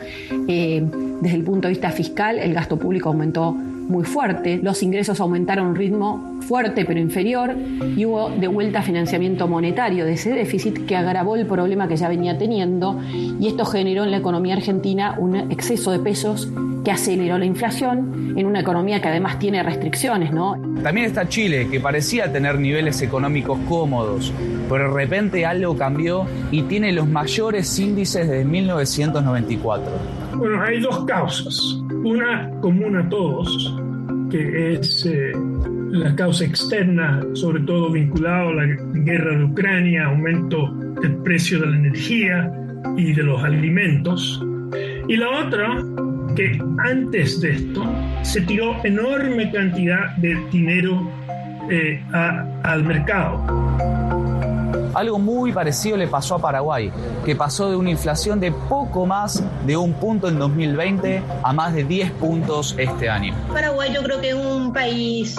eh, 0.48 0.84
desde 1.20 1.36
el 1.36 1.44
punto 1.44 1.68
de 1.68 1.72
vista 1.72 1.90
fiscal, 1.90 2.38
el 2.38 2.54
gasto 2.54 2.78
público 2.78 3.08
aumentó 3.08 3.56
muy 3.88 4.04
fuerte, 4.04 4.58
los 4.62 4.82
ingresos 4.82 5.20
aumentaron 5.20 5.66
a 5.66 5.68
un 5.70 5.76
ritmo 5.76 6.40
fuerte 6.46 6.84
pero 6.84 7.00
inferior 7.00 7.54
y 7.96 8.04
hubo 8.04 8.30
de 8.30 8.48
vuelta 8.48 8.82
financiamiento 8.82 9.48
monetario 9.48 10.04
de 10.04 10.12
ese 10.12 10.30
déficit 10.30 10.86
que 10.86 10.96
agravó 10.96 11.36
el 11.36 11.46
problema 11.46 11.88
que 11.88 11.96
ya 11.96 12.08
venía 12.08 12.38
teniendo 12.38 13.00
y 13.12 13.46
esto 13.48 13.64
generó 13.64 14.04
en 14.04 14.10
la 14.10 14.18
economía 14.18 14.54
argentina 14.54 15.16
un 15.18 15.36
exceso 15.50 15.90
de 15.90 15.98
pesos 15.98 16.48
que 16.84 16.92
aceleró 16.92 17.36
la 17.38 17.46
inflación 17.46 18.34
en 18.36 18.46
una 18.46 18.60
economía 18.60 19.00
que 19.00 19.08
además 19.08 19.40
tiene 19.40 19.62
restricciones, 19.62 20.32
¿no? 20.32 20.56
También 20.82 21.06
está 21.06 21.28
Chile, 21.28 21.68
que 21.68 21.80
parecía 21.80 22.30
tener 22.30 22.60
niveles 22.60 23.02
económicos 23.02 23.58
cómodos, 23.68 24.32
pero 24.68 24.88
de 24.88 24.94
repente 24.94 25.44
algo 25.44 25.76
cambió 25.76 26.26
y 26.52 26.62
tiene 26.62 26.92
los 26.92 27.08
mayores 27.08 27.76
índices 27.78 28.28
desde 28.28 28.44
1994. 28.44 29.90
Bueno, 30.36 30.62
hay 30.62 30.80
dos 30.80 31.04
causas. 31.06 31.80
Una 32.06 32.48
común 32.60 32.96
a 32.96 33.08
todos, 33.08 33.76
que 34.30 34.74
es 34.74 35.04
eh, 35.06 35.32
la 35.90 36.14
causa 36.14 36.44
externa, 36.44 37.20
sobre 37.32 37.64
todo 37.64 37.90
vinculada 37.90 38.48
a 38.48 38.54
la 38.54 38.66
guerra 38.92 39.36
de 39.36 39.42
Ucrania, 39.42 40.04
aumento 40.04 40.72
del 41.02 41.16
precio 41.24 41.58
de 41.58 41.66
la 41.66 41.76
energía 41.76 42.52
y 42.96 43.12
de 43.12 43.22
los 43.24 43.42
alimentos. 43.42 44.40
Y 45.08 45.16
la 45.16 45.30
otra, 45.30 45.82
que 46.36 46.56
antes 46.78 47.40
de 47.40 47.54
esto 47.54 47.84
se 48.22 48.40
tiró 48.42 48.76
enorme 48.84 49.50
cantidad 49.50 50.14
de 50.18 50.36
dinero 50.52 51.10
eh, 51.68 52.00
al 52.12 52.84
mercado. 52.84 54.15
Algo 54.96 55.18
muy 55.18 55.52
parecido 55.52 55.98
le 55.98 56.08
pasó 56.08 56.36
a 56.36 56.38
Paraguay, 56.38 56.90
que 57.22 57.36
pasó 57.36 57.68
de 57.68 57.76
una 57.76 57.90
inflación 57.90 58.40
de 58.40 58.50
poco 58.50 59.04
más 59.04 59.42
de 59.66 59.76
un 59.76 59.92
punto 59.92 60.26
en 60.28 60.38
2020 60.38 61.22
a 61.42 61.52
más 61.52 61.74
de 61.74 61.84
10 61.84 62.12
puntos 62.12 62.74
este 62.78 63.10
año. 63.10 63.34
Paraguay 63.52 63.92
yo 63.92 64.02
creo 64.02 64.22
que 64.22 64.30
es 64.30 64.34
un 64.34 64.72
país 64.72 65.36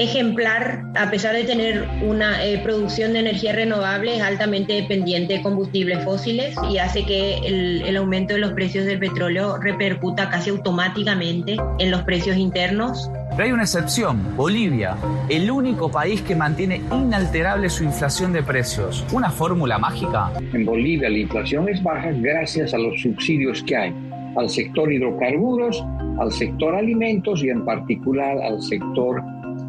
ejemplar, 0.00 0.82
a 0.96 1.10
pesar 1.10 1.36
de 1.36 1.44
tener 1.44 1.86
una 2.02 2.42
eh, 2.44 2.58
producción 2.64 3.12
de 3.12 3.20
energía 3.20 3.52
renovable, 3.52 4.16
es 4.16 4.22
altamente 4.22 4.72
dependiente 4.72 5.34
de 5.34 5.42
combustibles 5.42 6.02
fósiles 6.04 6.56
y 6.70 6.78
hace 6.78 7.04
que 7.04 7.36
el, 7.44 7.82
el, 7.82 7.96
aumento 7.98 8.32
de 8.32 8.40
los 8.40 8.52
precios 8.52 8.86
del 8.86 8.98
petróleo 8.98 9.58
repercuta 9.58 10.30
casi 10.30 10.48
automáticamente 10.48 11.58
en 11.78 11.90
los 11.90 12.02
precios 12.02 12.38
internos. 12.38 13.10
Pero 13.32 13.44
hay 13.44 13.52
una 13.52 13.64
excepción, 13.64 14.36
Bolivia, 14.36 14.96
el 15.28 15.50
único 15.50 15.90
país 15.90 16.22
que 16.22 16.34
mantiene 16.34 16.80
inalterable 16.90 17.68
su 17.68 17.84
inflación 17.84 18.32
de 18.32 18.42
precios. 18.42 19.04
¿Una 19.12 19.30
fórmula 19.30 19.78
mágica? 19.78 20.32
En 20.54 20.64
Bolivia 20.64 21.10
la 21.10 21.18
inflación 21.18 21.68
es 21.68 21.82
baja 21.82 22.10
gracias 22.12 22.72
a 22.72 22.78
los 22.78 23.02
subsidios 23.02 23.62
que 23.64 23.76
hay 23.76 23.94
al 24.36 24.48
sector 24.48 24.92
hidrocarburos, 24.92 25.84
al 26.18 26.32
sector 26.32 26.74
alimentos 26.74 27.42
y 27.42 27.50
en 27.50 27.64
particular 27.64 28.38
al 28.42 28.62
sector 28.62 29.22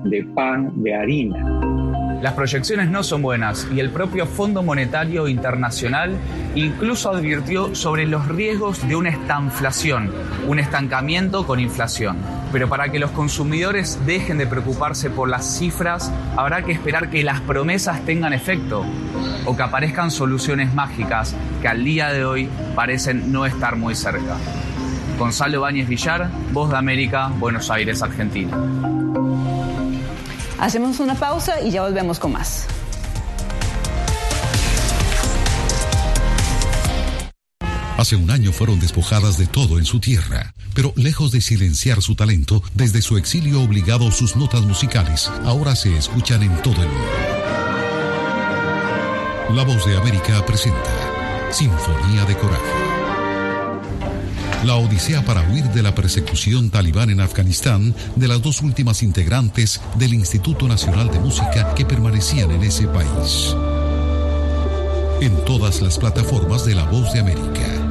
de 0.03 0.23
pan, 0.23 0.71
de 0.75 0.95
harina. 0.95 1.61
Las 2.21 2.33
proyecciones 2.33 2.87
no 2.89 3.01
son 3.01 3.23
buenas 3.23 3.67
y 3.73 3.79
el 3.79 3.89
propio 3.89 4.27
Fondo 4.27 4.61
Monetario 4.61 5.27
Internacional 5.27 6.15
incluso 6.53 7.09
advirtió 7.09 7.73
sobre 7.73 8.05
los 8.05 8.27
riesgos 8.27 8.87
de 8.87 8.95
una 8.95 9.09
estanflación, 9.09 10.11
un 10.47 10.59
estancamiento 10.59 11.47
con 11.47 11.59
inflación. 11.59 12.17
Pero 12.51 12.69
para 12.69 12.89
que 12.91 12.99
los 12.99 13.09
consumidores 13.09 13.99
dejen 14.05 14.37
de 14.37 14.45
preocuparse 14.45 15.09
por 15.09 15.29
las 15.29 15.57
cifras, 15.57 16.11
habrá 16.37 16.61
que 16.61 16.73
esperar 16.73 17.09
que 17.09 17.23
las 17.23 17.41
promesas 17.41 18.05
tengan 18.05 18.33
efecto 18.33 18.85
o 19.45 19.57
que 19.57 19.63
aparezcan 19.63 20.11
soluciones 20.11 20.75
mágicas 20.75 21.35
que 21.61 21.69
al 21.69 21.83
día 21.83 22.09
de 22.09 22.23
hoy 22.23 22.49
parecen 22.75 23.31
no 23.31 23.47
estar 23.47 23.77
muy 23.77 23.95
cerca. 23.95 24.37
Gonzalo 25.17 25.61
Báñez 25.61 25.87
Villar, 25.87 26.29
Voz 26.51 26.69
de 26.69 26.77
América, 26.77 27.31
Buenos 27.39 27.71
Aires, 27.71 28.03
Argentina. 28.03 28.57
Hacemos 30.61 30.99
una 30.99 31.15
pausa 31.15 31.59
y 31.59 31.71
ya 31.71 31.81
volvemos 31.81 32.19
con 32.19 32.33
más. 32.33 32.67
Hace 37.97 38.15
un 38.15 38.29
año 38.29 38.51
fueron 38.51 38.79
despojadas 38.79 39.39
de 39.39 39.47
todo 39.47 39.79
en 39.79 39.85
su 39.85 39.99
tierra, 39.99 40.53
pero 40.75 40.93
lejos 40.95 41.31
de 41.31 41.41
silenciar 41.41 42.03
su 42.03 42.13
talento, 42.13 42.61
desde 42.75 43.01
su 43.01 43.17
exilio 43.17 43.63
obligado 43.63 44.11
sus 44.11 44.35
notas 44.35 44.61
musicales 44.61 45.31
ahora 45.45 45.75
se 45.75 45.97
escuchan 45.97 46.43
en 46.43 46.55
todo 46.61 46.83
el 46.83 46.89
mundo. 46.89 47.11
La 49.55 49.63
voz 49.63 49.83
de 49.87 49.97
América 49.97 50.45
presenta 50.45 51.51
Sinfonía 51.51 52.23
de 52.25 52.37
Coraje. 52.37 52.90
La 54.63 54.75
odisea 54.75 55.25
para 55.25 55.41
huir 55.49 55.63
de 55.69 55.81
la 55.81 55.95
persecución 55.95 56.69
talibán 56.69 57.09
en 57.09 57.19
Afganistán 57.19 57.95
de 58.15 58.27
las 58.27 58.43
dos 58.43 58.61
últimas 58.61 59.01
integrantes 59.01 59.81
del 59.97 60.13
Instituto 60.13 60.67
Nacional 60.67 61.09
de 61.09 61.19
Música 61.19 61.73
que 61.73 61.83
permanecían 61.83 62.51
en 62.51 62.63
ese 62.63 62.87
país. 62.87 63.55
En 65.19 65.35
todas 65.45 65.81
las 65.81 65.97
plataformas 65.97 66.63
de 66.65 66.75
La 66.75 66.83
Voz 66.83 67.11
de 67.11 67.21
América. 67.21 67.90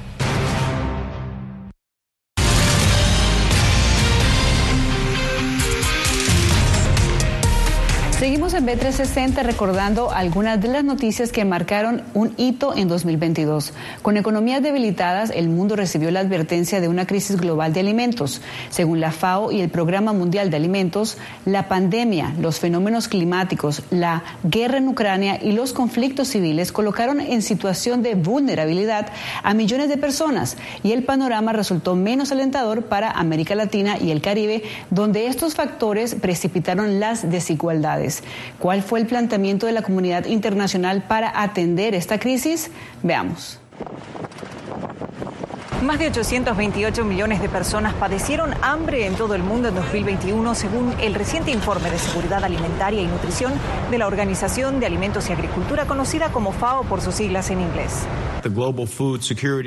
So 8.21 8.27
you 8.27 8.37
En 8.53 8.67
B360 8.67 9.43
recordando 9.43 10.11
algunas 10.11 10.59
de 10.59 10.67
las 10.67 10.83
noticias 10.83 11.31
que 11.31 11.45
marcaron 11.45 12.03
un 12.13 12.33
hito 12.35 12.75
en 12.75 12.89
2022. 12.89 13.71
Con 14.01 14.17
economías 14.17 14.61
debilitadas, 14.61 15.31
el 15.33 15.47
mundo 15.47 15.77
recibió 15.77 16.11
la 16.11 16.19
advertencia 16.19 16.81
de 16.81 16.89
una 16.89 17.07
crisis 17.07 17.37
global 17.37 17.71
de 17.71 17.79
alimentos. 17.79 18.41
Según 18.69 18.99
la 18.99 19.13
FAO 19.13 19.53
y 19.53 19.61
el 19.61 19.69
Programa 19.69 20.11
Mundial 20.11 20.49
de 20.49 20.57
Alimentos, 20.57 21.17
la 21.45 21.69
pandemia, 21.69 22.33
los 22.41 22.59
fenómenos 22.59 23.07
climáticos, 23.07 23.83
la 23.89 24.21
guerra 24.43 24.79
en 24.79 24.89
Ucrania 24.89 25.41
y 25.41 25.53
los 25.53 25.71
conflictos 25.71 26.27
civiles 26.27 26.73
colocaron 26.73 27.21
en 27.21 27.41
situación 27.41 28.03
de 28.03 28.15
vulnerabilidad 28.15 29.13
a 29.43 29.53
millones 29.53 29.87
de 29.87 29.95
personas 29.95 30.57
y 30.83 30.91
el 30.91 31.03
panorama 31.03 31.53
resultó 31.53 31.95
menos 31.95 32.33
alentador 32.33 32.83
para 32.83 33.11
América 33.11 33.55
Latina 33.55 33.97
y 33.97 34.11
el 34.11 34.21
Caribe, 34.21 34.63
donde 34.89 35.27
estos 35.27 35.55
factores 35.55 36.15
precipitaron 36.15 36.99
las 36.99 37.31
desigualdades. 37.31 38.23
¿Cuál 38.59 38.83
fue 38.83 38.99
el 38.99 39.07
planteamiento 39.07 39.65
de 39.65 39.71
la 39.71 39.81
comunidad 39.81 40.25
internacional 40.25 41.03
para 41.07 41.41
atender 41.41 41.95
esta 41.95 42.19
crisis? 42.19 42.71
Veamos. 43.03 43.59
Más 45.81 45.97
de 45.97 46.07
828 46.07 47.03
millones 47.05 47.41
de 47.41 47.49
personas 47.49 47.95
padecieron 47.95 48.53
hambre 48.61 49.07
en 49.07 49.15
todo 49.15 49.33
el 49.33 49.41
mundo 49.41 49.69
en 49.69 49.75
2021, 49.75 50.53
según 50.53 50.93
el 51.01 51.15
reciente 51.15 51.49
informe 51.49 51.89
de 51.89 51.97
seguridad 51.97 52.43
alimentaria 52.43 53.01
y 53.01 53.07
nutrición 53.07 53.51
de 53.89 53.97
la 53.97 54.05
Organización 54.05 54.79
de 54.79 54.85
Alimentos 54.85 55.27
y 55.29 55.33
Agricultura, 55.33 55.85
conocida 55.85 56.31
como 56.31 56.51
FAO 56.51 56.83
por 56.83 57.01
sus 57.01 57.15
siglas 57.15 57.49
en 57.49 57.61
inglés. 57.61 58.05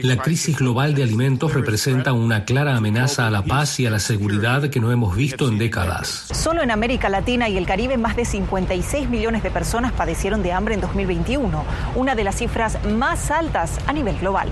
La 0.03 0.17
crisis 0.17 0.57
global 0.57 0.95
de 0.95 1.03
alimentos 1.03 1.53
representa 1.53 2.13
una 2.13 2.45
clara 2.45 2.77
amenaza 2.77 3.27
a 3.27 3.31
la 3.31 3.43
paz 3.43 3.81
y 3.81 3.87
a 3.87 3.91
la 3.91 3.99
seguridad 3.99 4.71
que 4.71 4.79
no 4.79 4.93
hemos 4.93 5.17
visto 5.17 5.49
en 5.49 5.59
décadas. 5.59 6.29
Solo 6.33 6.63
en 6.63 6.71
América 6.71 7.09
Latina 7.09 7.49
y 7.49 7.57
el 7.57 7.67
Caribe, 7.67 7.97
más 7.97 8.15
de 8.15 8.25
56 8.25 9.09
millones 9.09 9.43
de 9.43 9.51
personas 9.51 9.93
padecieron 9.93 10.45
de 10.45 10.53
hambre 10.53 10.75
en 10.75 10.81
2021, 10.81 11.65
una 11.97 12.15
de 12.15 12.23
las 12.23 12.37
cifras 12.37 12.79
más 12.85 13.33
altas 13.33 13.79
a 13.89 13.93
nivel 13.93 14.17
global. 14.19 14.49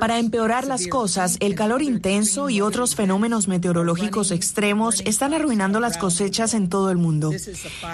Para 0.00 0.18
empeorar 0.18 0.66
las 0.66 0.86
cosas, 0.86 1.38
el 1.40 1.54
calor 1.54 1.80
intenso 1.80 2.50
y 2.50 2.60
otros 2.60 2.94
fenómenos 2.94 3.48
meteorológicos 3.48 4.30
extremos 4.30 5.00
están 5.06 5.32
arruinando 5.32 5.80
las 5.80 5.96
cosechas 5.96 6.52
en 6.52 6.68
todo 6.68 6.90
el 6.90 6.98
mundo. 6.98 7.30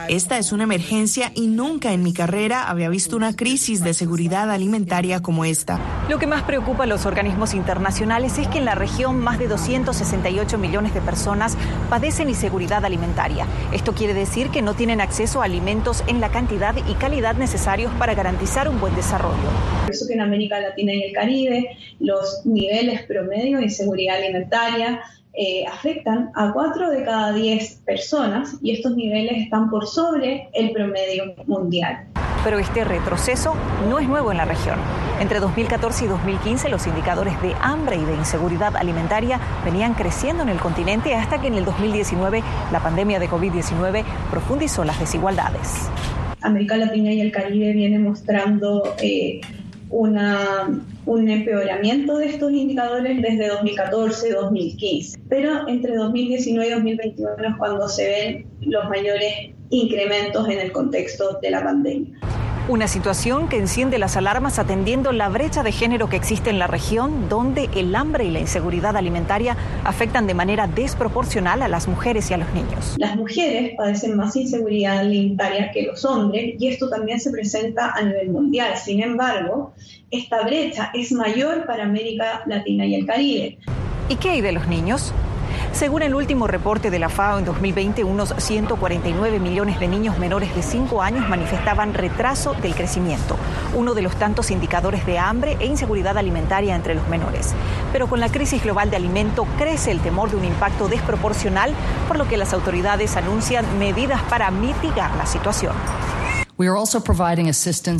Esta 0.08 0.38
es 0.38 0.50
una 0.50 0.64
emergencia 0.64 1.30
y 1.36 1.46
nunca 1.46 1.92
en 1.92 2.02
mi 2.02 2.12
carrera 2.12 2.68
había 2.68 2.88
visto 2.88 3.16
una 3.16 3.36
crisis 3.36 3.84
de 3.84 3.94
seguridad 3.94 4.50
alimentaria 4.50 5.22
como 5.22 5.44
esta. 5.44 5.78
Lo 6.08 6.18
que 6.18 6.26
más 6.26 6.42
preocupa 6.42 6.82
a 6.82 6.86
los 6.86 7.06
organismos 7.06 7.54
internacionales 7.54 8.36
es 8.38 8.48
que 8.48 8.58
en 8.58 8.64
la 8.64 8.74
región 8.74 9.20
más 9.20 9.38
de 9.38 9.46
268 9.46 10.58
millones 10.58 10.94
de 10.94 11.00
personas 11.00 11.56
padecen 11.88 12.28
inseguridad 12.28 12.84
alimentaria. 12.84 13.46
Esto 13.72 13.94
quiere 13.94 14.14
decir 14.14 14.50
que 14.50 14.62
no 14.62 14.74
tienen 14.74 15.00
acceso 15.00 15.42
a 15.42 15.44
alimentos 15.44 16.02
en 16.08 16.20
la 16.20 16.32
cantidad 16.32 16.74
y 16.88 16.94
calidad 16.94 17.36
necesarios 17.36 17.92
para 18.00 18.14
garantizar 18.14 18.68
un 18.68 18.80
buen 18.80 18.96
desarrollo. 18.96 19.48
Por 19.84 19.94
eso 19.94 20.06
que 20.08 20.14
en 20.14 20.22
América 20.22 20.58
Latina 20.58 20.87
en 20.90 21.02
el 21.02 21.12
Caribe, 21.12 21.76
los 22.00 22.44
niveles 22.44 23.02
promedio 23.02 23.58
de 23.58 23.64
inseguridad 23.64 24.16
alimentaria 24.16 25.00
eh, 25.40 25.64
afectan 25.66 26.32
a 26.34 26.52
4 26.52 26.90
de 26.90 27.04
cada 27.04 27.32
10 27.32 27.82
personas 27.86 28.56
y 28.60 28.72
estos 28.72 28.96
niveles 28.96 29.44
están 29.44 29.70
por 29.70 29.86
sobre 29.86 30.48
el 30.52 30.72
promedio 30.72 31.34
mundial. 31.46 32.06
Pero 32.42 32.58
este 32.58 32.82
retroceso 32.82 33.54
no 33.88 34.00
es 34.00 34.08
nuevo 34.08 34.32
en 34.32 34.38
la 34.38 34.44
región. 34.44 34.78
Entre 35.20 35.38
2014 35.38 36.06
y 36.06 36.08
2015 36.08 36.68
los 36.70 36.86
indicadores 36.88 37.40
de 37.40 37.54
hambre 37.60 37.96
y 37.96 38.04
de 38.04 38.14
inseguridad 38.14 38.76
alimentaria 38.76 39.38
venían 39.64 39.94
creciendo 39.94 40.42
en 40.42 40.48
el 40.48 40.58
continente 40.58 41.14
hasta 41.14 41.40
que 41.40 41.46
en 41.46 41.54
el 41.54 41.64
2019 41.64 42.42
la 42.72 42.80
pandemia 42.80 43.20
de 43.20 43.28
COVID-19 43.28 44.04
profundizó 44.30 44.84
las 44.84 44.98
desigualdades. 44.98 45.88
América 46.40 46.76
Latina 46.76 47.12
y 47.12 47.20
el 47.20 47.30
Caribe 47.30 47.72
vienen 47.72 48.02
mostrando 48.02 48.94
eh, 49.00 49.40
una, 49.90 50.82
un 51.06 51.28
empeoramiento 51.28 52.18
de 52.18 52.26
estos 52.26 52.52
indicadores 52.52 53.20
desde 53.22 53.50
2014-2015. 53.50 55.20
Pero 55.28 55.68
entre 55.68 55.96
2019 55.96 56.66
y 56.66 56.72
2021 56.72 57.34
es 57.48 57.56
cuando 57.56 57.88
se 57.88 58.06
ven 58.06 58.46
los 58.60 58.88
mayores 58.88 59.32
incrementos 59.70 60.48
en 60.48 60.60
el 60.60 60.72
contexto 60.72 61.38
de 61.40 61.50
la 61.50 61.62
pandemia. 61.62 62.18
Una 62.68 62.86
situación 62.86 63.48
que 63.48 63.56
enciende 63.56 63.98
las 63.98 64.18
alarmas 64.18 64.58
atendiendo 64.58 65.12
la 65.12 65.30
brecha 65.30 65.62
de 65.62 65.72
género 65.72 66.10
que 66.10 66.16
existe 66.16 66.50
en 66.50 66.58
la 66.58 66.66
región, 66.66 67.30
donde 67.30 67.70
el 67.74 67.94
hambre 67.94 68.26
y 68.26 68.30
la 68.30 68.40
inseguridad 68.40 68.94
alimentaria 68.94 69.56
afectan 69.84 70.26
de 70.26 70.34
manera 70.34 70.66
desproporcional 70.66 71.62
a 71.62 71.68
las 71.68 71.88
mujeres 71.88 72.30
y 72.30 72.34
a 72.34 72.36
los 72.36 72.52
niños. 72.52 72.96
Las 72.98 73.16
mujeres 73.16 73.72
padecen 73.74 74.18
más 74.18 74.36
inseguridad 74.36 74.98
alimentaria 74.98 75.70
que 75.72 75.84
los 75.84 76.04
hombres 76.04 76.56
y 76.58 76.68
esto 76.68 76.90
también 76.90 77.18
se 77.20 77.30
presenta 77.30 77.92
a 77.92 78.02
nivel 78.02 78.28
mundial. 78.28 78.76
Sin 78.76 79.02
embargo, 79.02 79.72
esta 80.10 80.42
brecha 80.42 80.90
es 80.92 81.10
mayor 81.10 81.64
para 81.64 81.84
América 81.84 82.42
Latina 82.44 82.84
y 82.84 82.96
el 82.96 83.06
Caribe. 83.06 83.58
¿Y 84.10 84.16
qué 84.16 84.28
hay 84.28 84.40
de 84.42 84.52
los 84.52 84.68
niños? 84.68 85.14
Según 85.78 86.02
el 86.02 86.12
último 86.16 86.48
reporte 86.48 86.90
de 86.90 86.98
la 86.98 87.08
FAO 87.08 87.38
en 87.38 87.44
2020, 87.44 88.02
unos 88.02 88.34
149 88.36 89.38
millones 89.38 89.78
de 89.78 89.86
niños 89.86 90.18
menores 90.18 90.52
de 90.56 90.60
5 90.60 91.00
años 91.02 91.28
manifestaban 91.28 91.94
retraso 91.94 92.54
del 92.54 92.74
crecimiento, 92.74 93.36
uno 93.76 93.94
de 93.94 94.02
los 94.02 94.16
tantos 94.16 94.50
indicadores 94.50 95.06
de 95.06 95.20
hambre 95.20 95.56
e 95.60 95.66
inseguridad 95.66 96.18
alimentaria 96.18 96.74
entre 96.74 96.96
los 96.96 97.06
menores. 97.06 97.54
Pero 97.92 98.08
con 98.08 98.18
la 98.18 98.28
crisis 98.28 98.60
global 98.60 98.90
de 98.90 98.96
alimento 98.96 99.46
crece 99.56 99.92
el 99.92 100.00
temor 100.00 100.30
de 100.30 100.38
un 100.38 100.44
impacto 100.46 100.88
desproporcional, 100.88 101.72
por 102.08 102.18
lo 102.18 102.26
que 102.26 102.38
las 102.38 102.52
autoridades 102.54 103.16
anuncian 103.16 103.78
medidas 103.78 104.20
para 104.22 104.50
mitigar 104.50 105.14
la 105.14 105.26
situación. 105.26 105.74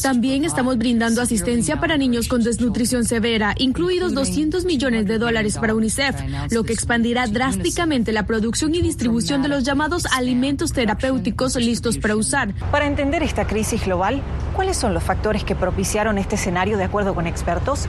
También 0.03 0.45
estamos 0.45 0.79
brindando 0.79 1.23
asistencia 1.23 1.79
para 1.79 1.97
niños 1.97 2.27
con 2.27 2.43
desnutrición 2.43 3.05
severa, 3.05 3.55
incluidos 3.57 4.15
200 4.15 4.65
millones 4.65 5.07
de 5.07 5.19
dólares 5.19 5.57
para 5.59 5.77
UNICEF, 5.77 6.17
lo 6.51 6.65
que 6.65 6.73
expandirá 6.73 7.29
drásticamente 7.29 8.11
la 8.11 8.27
producción 8.27 8.75
y 8.75 8.83
distribución 8.83 9.43
de 9.43 9.49
los 9.49 9.63
llamados 9.63 10.07
alimentos 10.07 10.73
terapéuticos 10.73 11.55
listos 11.55 11.99
para 11.99 12.17
usar. 12.17 12.53
Para 12.73 12.89
entender 12.89 13.23
esta 13.23 13.47
crisis 13.47 13.85
global, 13.85 14.23
¿cuáles 14.57 14.77
son 14.77 14.93
los 14.93 15.05
factores 15.05 15.45
que 15.45 15.55
propiciaron 15.55 16.19
este 16.19 16.35
escenario 16.35 16.79
de 16.79 16.85
acuerdo 16.85 17.15
con 17.15 17.29
expertos? 17.29 17.87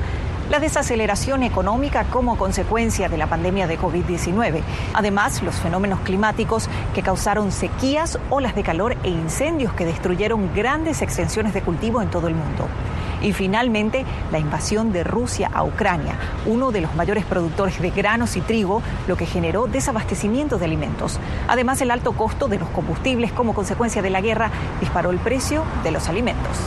La 0.50 0.60
desaceleración 0.60 1.44
económica 1.44 2.06
como 2.06 2.38
consecuencia 2.38 3.08
de 3.08 3.18
la 3.18 3.28
pandemia 3.28 3.68
de 3.68 3.80
COVID-19. 3.80 4.62
Además, 4.94 5.44
los 5.44 5.56
fenómenos 5.56 6.00
climáticos 6.00 6.70
que 6.94 7.04
causaron 7.04 7.52
sequías, 7.52 8.18
olas 8.30 8.56
de 8.56 8.64
calor 8.64 8.98
e 9.04 9.10
incendios 9.10 9.74
que 9.74 9.86
destruyeron 9.86 10.54
grandes 10.56 11.02
extensiones 11.02 11.54
de 11.54 11.62
cultivo 11.62 12.02
en 12.02 12.10
todo 12.10 12.28
el 12.28 12.36
mundo. 12.36 12.68
Y 13.22 13.34
finalmente, 13.34 14.06
la 14.32 14.40
invasión 14.40 14.92
de 14.92 15.04
Rusia 15.04 15.52
a 15.54 15.64
Ucrania, 15.64 16.16
uno 16.46 16.72
de 16.72 16.82
los 16.82 16.96
mayores 16.96 17.26
productores 17.26 17.80
de 17.82 17.92
granos 17.92 18.36
y 18.38 18.42
trigo, 18.42 18.82
lo 19.08 19.18
que 19.18 19.26
generó 19.26 19.68
desabastecimiento 19.68 20.58
de 20.58 20.66
alimentos. 20.66 21.20
Además, 21.48 21.82
el 21.82 21.92
alto 21.92 22.14
costo 22.14 22.48
de 22.48 22.60
los 22.60 22.70
combustibles 22.70 23.32
como 23.34 23.54
consecuencia 23.54 24.02
de 24.02 24.10
la 24.10 24.22
guerra 24.22 24.52
disparó 24.80 25.12
el 25.12 25.20
precio 25.20 25.64
de 25.84 25.92
los 25.92 26.08
alimentos. 26.08 26.58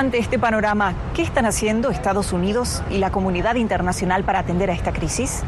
Ante 0.00 0.16
este 0.16 0.38
panorama, 0.38 0.94
¿qué 1.14 1.20
están 1.20 1.44
haciendo 1.44 1.90
Estados 1.90 2.32
Unidos 2.32 2.82
y 2.90 2.96
la 2.96 3.12
comunidad 3.12 3.56
internacional 3.56 4.24
para 4.24 4.38
atender 4.38 4.70
a 4.70 4.72
esta 4.72 4.94
crisis? 4.94 5.42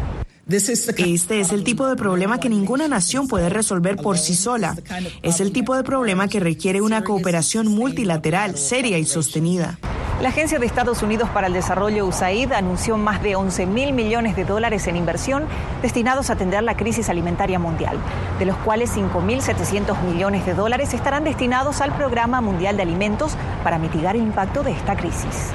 Este 0.47 1.41
es 1.41 1.53
el 1.53 1.65
tipo 1.65 1.87
de 1.87 1.97
problema 1.97 2.39
que 2.39 2.51
ninguna 2.51 2.87
nación 2.87 3.29
puede 3.29 3.49
resolver 3.49 3.97
por 3.97 4.19
sí 4.19 4.35
sola. 4.35 4.77
Es 5.23 5.41
el 5.41 5.53
tipo 5.53 5.75
de 5.75 5.83
problema 5.85 6.29
que 6.29 6.39
requiere 6.39 6.83
una 6.83 7.03
cooperación 7.03 7.69
multilateral, 7.69 8.59
seria 8.59 8.99
y 8.99 9.07
sostenida. 9.07 9.79
La 10.23 10.29
Agencia 10.29 10.61
de 10.61 10.67
Estados 10.67 11.03
Unidos 11.03 11.29
para 11.31 11.49
el 11.49 11.53
Desarrollo 11.53 12.07
USAID 12.07 12.53
anunció 12.53 12.97
más 12.97 13.25
de 13.25 13.35
11 13.35 13.67
mil 13.67 13.93
millones 13.93 14.37
de 14.37 14.45
dólares 14.45 14.87
en 14.87 14.95
inversión 14.95 15.49
destinados 15.83 16.31
a 16.31 16.35
atender 16.35 16.63
la 16.63 16.77
crisis 16.77 17.09
alimentaria 17.09 17.59
mundial, 17.59 17.99
de 18.39 18.45
los 18.45 18.57
cuales 18.59 18.97
5.700 18.97 20.01
millones 20.03 20.47
de 20.47 20.55
dólares 20.55 20.95
estarán 20.95 21.25
destinados 21.25 21.81
al 21.81 21.93
Programa 21.97 22.41
Mundial 22.41 22.77
de 22.77 22.85
Alimentos 22.85 23.37
para 23.65 23.79
mitigar 23.79 24.15
el 24.15 24.23
impacto 24.23 24.63
de 24.63 24.71
esta 24.71 24.95
crisis. 24.95 25.51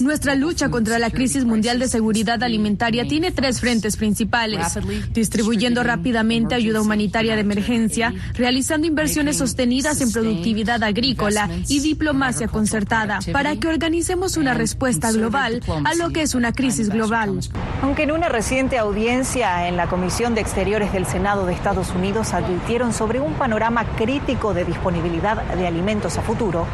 Nuestra 0.00 0.34
lucha 0.34 0.70
contra 0.70 0.98
la 0.98 1.10
crisis 1.10 1.44
mundial 1.44 1.78
de 1.78 1.88
seguridad 1.88 2.42
alimentaria 2.42 3.06
tiene 3.06 3.30
tres 3.30 3.60
frentes 3.60 3.96
principales. 3.96 4.78
Distribuyendo 5.12 5.82
rápidamente 5.82 6.54
ayuda 6.54 6.80
humanitaria 6.80 7.34
de 7.34 7.40
emergencia, 7.40 8.14
realizando 8.34 8.86
inversiones 8.86 9.38
sostenidas 9.38 10.00
en 10.00 10.12
productividad 10.12 10.82
agrícola 10.82 11.48
y 11.68 11.80
diplomacia 11.80 12.48
concertada 12.48 13.20
para 13.32 13.56
que 13.56 13.68
organicemos 13.68 14.36
una 14.36 14.54
respuesta 14.54 15.12
global 15.12 15.62
a 15.84 15.94
lo 15.94 16.10
que 16.10 16.22
es 16.22 16.34
una 16.34 16.52
crisis 16.52 16.88
global. 16.90 17.40
Aunque 17.82 18.02
en 18.02 18.12
una 18.12 18.28
reciente 18.28 18.78
audiencia 18.78 19.68
en 19.68 19.76
la 19.76 19.86
Comisión 19.86 20.34
de 20.34 20.40
Exteriores 20.40 20.92
del 20.92 21.06
Senado 21.06 21.46
de 21.46 21.54
Estados 21.54 21.90
Unidos 21.94 22.34
advirtieron 22.34 22.92
sobre 22.92 23.20
un 23.20 23.34
panorama 23.34 23.84
crítico 23.96 24.54
de 24.54 24.64
disponibilidad 24.64 25.42
de 25.54 25.66
alimentos 25.66 26.18
a 26.18 26.22
futuro, 26.22 26.66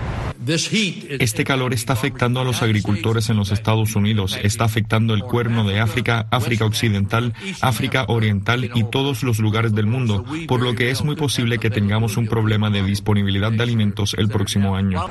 este 0.48 1.44
calor 1.44 1.74
está 1.74 1.94
afectando 1.94 2.40
a 2.40 2.44
los 2.44 2.62
agricultores 2.62 3.30
en 3.30 3.36
los 3.36 3.50
Estados 3.50 3.96
Unidos, 3.96 4.38
está 4.42 4.64
afectando 4.64 5.14
el 5.14 5.22
cuerno 5.22 5.64
de 5.64 5.80
África, 5.80 6.26
África 6.30 6.64
Occidental, 6.64 7.34
África 7.60 8.04
Oriental 8.08 8.70
y 8.74 8.84
todos 8.84 9.22
los 9.22 9.38
lugares 9.38 9.74
del 9.74 9.86
mundo, 9.86 10.24
por 10.46 10.62
lo 10.62 10.74
que 10.74 10.90
es 10.90 11.02
muy 11.02 11.16
posible 11.16 11.58
que 11.58 11.70
tengamos 11.70 12.16
un 12.16 12.28
problema 12.28 12.70
de 12.70 12.82
disponibilidad 12.82 13.50
de 13.50 13.62
alimentos 13.62 14.14
el 14.16 14.28
próximo 14.28 14.76
año. 14.76 15.04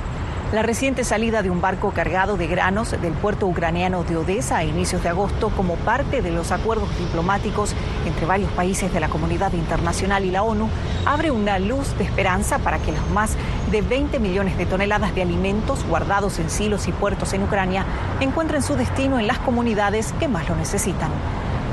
La 0.52 0.62
reciente 0.62 1.02
salida 1.02 1.42
de 1.42 1.50
un 1.50 1.60
barco 1.60 1.90
cargado 1.90 2.36
de 2.36 2.46
granos 2.46 2.92
del 2.92 3.12
puerto 3.14 3.48
ucraniano 3.48 4.04
de 4.04 4.16
Odessa 4.16 4.58
a 4.58 4.64
inicios 4.64 5.02
de 5.02 5.08
agosto 5.08 5.50
como 5.50 5.74
parte 5.74 6.22
de 6.22 6.30
los 6.30 6.52
acuerdos 6.52 6.88
diplomáticos 7.00 7.74
entre 8.06 8.26
varios 8.26 8.52
países 8.52 8.92
de 8.92 9.00
la 9.00 9.08
comunidad 9.08 9.52
internacional 9.54 10.24
y 10.24 10.30
la 10.30 10.44
ONU 10.44 10.70
abre 11.04 11.32
una 11.32 11.58
luz 11.58 11.98
de 11.98 12.04
esperanza 12.04 12.60
para 12.60 12.78
que 12.78 12.92
los 12.92 13.10
más 13.10 13.36
de 13.72 13.82
20 13.82 14.20
millones 14.20 14.56
de 14.56 14.66
toneladas 14.66 15.16
de 15.16 15.22
alimentos 15.26 15.84
guardados 15.84 16.38
en 16.38 16.48
silos 16.50 16.86
y 16.88 16.92
puertos 16.92 17.32
en 17.32 17.42
Ucrania 17.42 17.84
encuentren 18.20 18.62
su 18.62 18.76
destino 18.76 19.18
en 19.18 19.26
las 19.26 19.38
comunidades 19.38 20.12
que 20.18 20.28
más 20.28 20.48
lo 20.48 20.56
necesitan. 20.56 21.10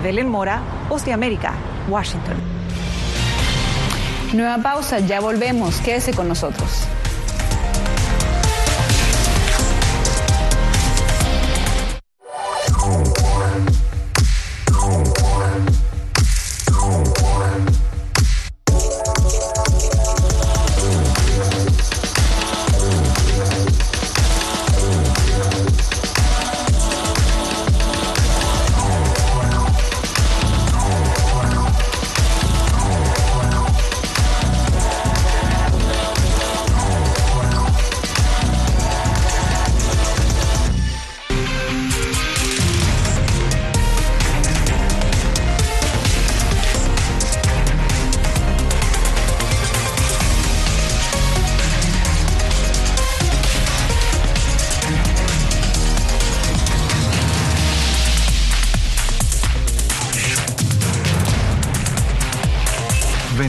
Belén 0.03 0.27
Mora, 0.27 0.61
Voz 0.89 1.05
de 1.05 1.13
América, 1.13 1.53
Washington. 1.87 2.35
Nueva 4.33 4.57
pausa, 4.57 4.99
ya 4.99 5.19
volvemos. 5.19 5.79
Quédese 5.81 6.13
con 6.13 6.27
nosotros. 6.27 6.87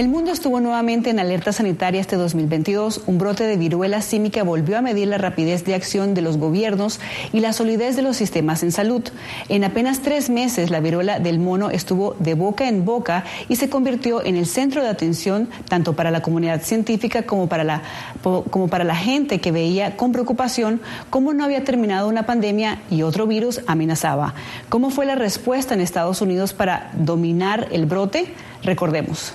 El 0.00 0.08
mundo 0.08 0.32
estuvo 0.32 0.60
nuevamente 0.60 1.10
en 1.10 1.18
alerta 1.18 1.52
sanitaria 1.52 2.00
este 2.00 2.16
2022. 2.16 3.02
Un 3.06 3.18
brote 3.18 3.44
de 3.44 3.58
viruela 3.58 4.00
símica 4.00 4.42
volvió 4.42 4.78
a 4.78 4.80
medir 4.80 5.08
la 5.08 5.18
rapidez 5.18 5.66
de 5.66 5.74
acción 5.74 6.14
de 6.14 6.22
los 6.22 6.38
gobiernos 6.38 7.00
y 7.34 7.40
la 7.40 7.52
solidez 7.52 7.96
de 7.96 8.00
los 8.00 8.16
sistemas 8.16 8.62
en 8.62 8.72
salud. 8.72 9.02
En 9.50 9.62
apenas 9.62 10.00
tres 10.00 10.30
meses, 10.30 10.70
la 10.70 10.80
viruela 10.80 11.20
del 11.20 11.38
mono 11.38 11.68
estuvo 11.68 12.16
de 12.18 12.32
boca 12.32 12.66
en 12.66 12.86
boca 12.86 13.24
y 13.50 13.56
se 13.56 13.68
convirtió 13.68 14.24
en 14.24 14.36
el 14.36 14.46
centro 14.46 14.82
de 14.82 14.88
atención 14.88 15.50
tanto 15.68 15.92
para 15.92 16.10
la 16.10 16.22
comunidad 16.22 16.62
científica 16.62 17.24
como 17.24 17.50
para 17.50 17.62
la, 17.62 17.82
como 18.22 18.68
para 18.68 18.84
la 18.84 18.96
gente 18.96 19.38
que 19.38 19.52
veía 19.52 19.98
con 19.98 20.12
preocupación 20.12 20.80
cómo 21.10 21.34
no 21.34 21.44
había 21.44 21.62
terminado 21.62 22.08
una 22.08 22.24
pandemia 22.24 22.80
y 22.90 23.02
otro 23.02 23.26
virus 23.26 23.60
amenazaba. 23.66 24.32
¿Cómo 24.70 24.88
fue 24.88 25.04
la 25.04 25.16
respuesta 25.16 25.74
en 25.74 25.82
Estados 25.82 26.22
Unidos 26.22 26.54
para 26.54 26.90
dominar 26.94 27.68
el 27.70 27.84
brote? 27.84 28.32
Recordemos. 28.62 29.34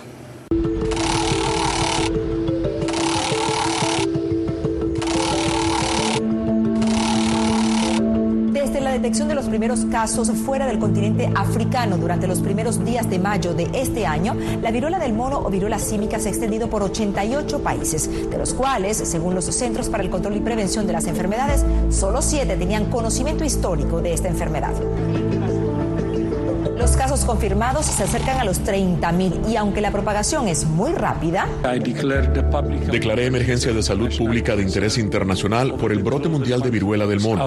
Detección 8.96 9.28
de 9.28 9.36
los 9.36 9.46
primeros 9.48 9.86
casos 9.86 10.32
fuera 10.32 10.68
del 10.68 10.80
continente 10.80 11.30
africano 11.36 11.98
durante 11.98 12.28
los 12.28 12.40
primeros 12.40 12.84
días 12.86 13.10
de 13.10 13.20
mayo 13.20 13.54
de 13.54 13.70
este 13.74 14.06
año, 14.06 14.36
la 14.62 14.72
viruela 14.72 15.00
del 15.00 15.14
mono 15.14 15.40
o 15.40 15.50
viruela 15.50 15.80
símica 15.80 16.18
se 16.18 16.30
ha 16.30 16.32
extendido 16.32 16.70
por 16.70 16.82
88 16.82 17.60
países, 17.62 18.30
de 18.30 18.38
los 18.38 18.54
cuales, 18.54 18.98
según 18.98 19.36
los 19.36 19.46
Centros 19.46 19.90
para 19.90 20.02
el 20.02 20.10
Control 20.10 20.38
y 20.38 20.40
Prevención 20.40 20.88
de 20.88 20.94
las 20.94 21.08
Enfermedades, 21.08 21.66
solo 21.90 22.22
siete 22.22 22.56
tenían 22.56 22.86
conocimiento 22.90 23.44
histórico 23.44 24.02
de 24.02 24.14
esta 24.14 24.30
enfermedad. 24.30 24.74
Los 26.78 26.96
casos 26.96 27.26
confirmados 27.26 27.86
se 27.86 28.04
acercan 28.04 28.40
a 28.40 28.46
los 28.46 28.62
30.000 28.64 29.50
y 29.50 29.56
aunque 29.58 29.82
la 29.82 29.92
propagación 29.92 30.48
es 30.48 30.66
muy 30.66 30.94
rápida, 30.94 31.48
declaré 32.92 33.26
emergencia 33.26 33.74
de 33.74 33.82
salud 33.82 34.16
pública 34.18 34.56
de 34.56 34.62
interés 34.62 34.98
internacional 34.98 35.74
por 35.76 35.92
el 35.92 36.04
brote 36.04 36.30
mundial 36.30 36.62
de 36.62 36.70
viruela 36.70 37.08
del 37.08 37.20
mono. 37.22 37.44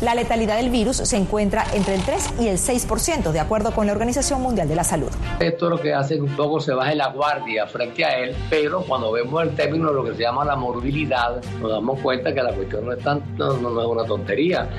La 0.00 0.14
letalidad 0.14 0.56
del 0.56 0.70
virus 0.70 0.96
se 0.96 1.16
encuentra 1.18 1.66
entre 1.74 1.94
el 1.94 2.02
3 2.02 2.30
y 2.40 2.48
el 2.48 2.56
6%, 2.56 3.32
de 3.32 3.40
acuerdo 3.40 3.72
con 3.72 3.86
la 3.86 3.92
Organización 3.92 4.40
Mundial 4.40 4.66
de 4.66 4.74
la 4.74 4.82
Salud. 4.82 5.10
Esto 5.38 5.66
es 5.66 5.70
lo 5.70 5.80
que 5.80 5.92
hace 5.92 6.14
que 6.14 6.22
un 6.22 6.34
poco 6.36 6.58
se 6.58 6.72
baje 6.72 6.94
la 6.94 7.08
guardia 7.08 7.66
frente 7.66 8.02
a 8.04 8.18
él, 8.18 8.34
pero 8.48 8.82
cuando 8.82 9.12
vemos 9.12 9.42
el 9.42 9.54
término 9.54 9.88
de 9.88 9.94
lo 9.94 10.04
que 10.04 10.14
se 10.14 10.22
llama 10.22 10.42
la 10.44 10.56
morbilidad, 10.56 11.42
nos 11.60 11.70
damos 11.70 12.00
cuenta 12.00 12.32
que 12.32 12.42
la 12.42 12.52
cuestión 12.54 12.86
no 12.86 12.92
es, 12.94 13.04
tan, 13.04 13.22
no, 13.36 13.52
no 13.58 13.78
es 13.78 13.86
una 13.86 14.04
tontería. 14.04 14.70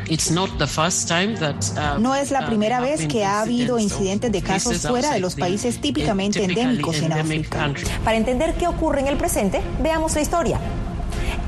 Uh, 1.75 1.99
no 1.99 2.15
es 2.15 2.31
la 2.31 2.47
primera 2.47 2.79
vez 2.79 3.05
que 3.05 3.23
ha 3.23 3.41
habido 3.41 3.77
incidentes 3.77 4.31
de 4.31 4.41
casos 4.41 4.79
fuera 4.79 5.13
de 5.13 5.19
los 5.19 5.35
países 5.35 5.79
típicamente 5.79 6.43
endémicos 6.43 6.99
en 6.99 7.13
África. 7.13 7.71
Para 8.03 8.17
entender 8.17 8.55
qué 8.55 8.67
ocurre 8.67 9.01
en 9.01 9.07
el 9.07 9.17
presente, 9.17 9.61
veamos 9.81 10.15
la 10.15 10.21
historia. 10.21 10.59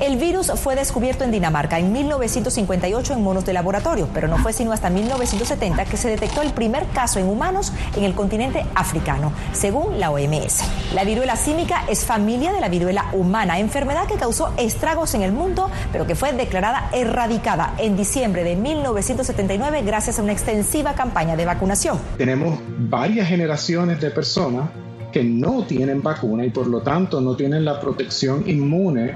El 0.04 0.18
virus 0.18 0.52
fue 0.56 0.76
descubierto 0.76 1.24
en 1.24 1.30
Dinamarca 1.30 1.78
en 1.78 1.90
1958 1.90 3.14
en 3.14 3.22
monos 3.22 3.46
de 3.46 3.54
laboratorio, 3.54 4.06
pero 4.12 4.28
no 4.28 4.36
fue 4.36 4.52
sino 4.52 4.70
hasta 4.70 4.90
1970 4.90 5.86
que 5.86 5.96
se 5.96 6.10
detectó 6.10 6.42
el 6.42 6.52
primer 6.52 6.86
caso 6.88 7.20
en 7.20 7.26
humanos 7.26 7.72
en 7.96 8.04
el 8.04 8.12
continente 8.12 8.66
africano, 8.74 9.32
según 9.52 9.98
la 9.98 10.10
OMS. 10.10 10.60
La 10.92 11.04
viruela 11.04 11.36
símica 11.36 11.86
es 11.88 12.04
familia 12.04 12.52
de 12.52 12.60
la 12.60 12.68
viruela 12.68 13.06
humana, 13.14 13.58
enfermedad 13.58 14.06
que 14.06 14.16
causó 14.16 14.52
estragos 14.58 15.14
en 15.14 15.22
el 15.22 15.32
mundo, 15.32 15.70
pero 15.90 16.06
que 16.06 16.14
fue 16.14 16.34
declarada 16.34 16.90
erradicada 16.92 17.74
en 17.78 17.96
diciembre 17.96 18.44
de 18.44 18.56
1979 18.56 19.84
gracias 19.86 20.18
a 20.18 20.22
una 20.22 20.32
extensiva 20.32 20.92
campaña 20.92 21.34
de 21.34 21.46
vacunación. 21.46 21.98
Tenemos 22.18 22.58
varias 22.76 23.26
generaciones 23.26 24.02
de 24.02 24.10
personas 24.10 24.68
que 25.14 25.24
no 25.24 25.64
tienen 25.64 26.02
vacuna 26.02 26.44
y 26.44 26.50
por 26.50 26.66
lo 26.66 26.82
tanto 26.82 27.22
no 27.22 27.34
tienen 27.36 27.64
la 27.64 27.80
protección 27.80 28.44
inmune 28.46 29.14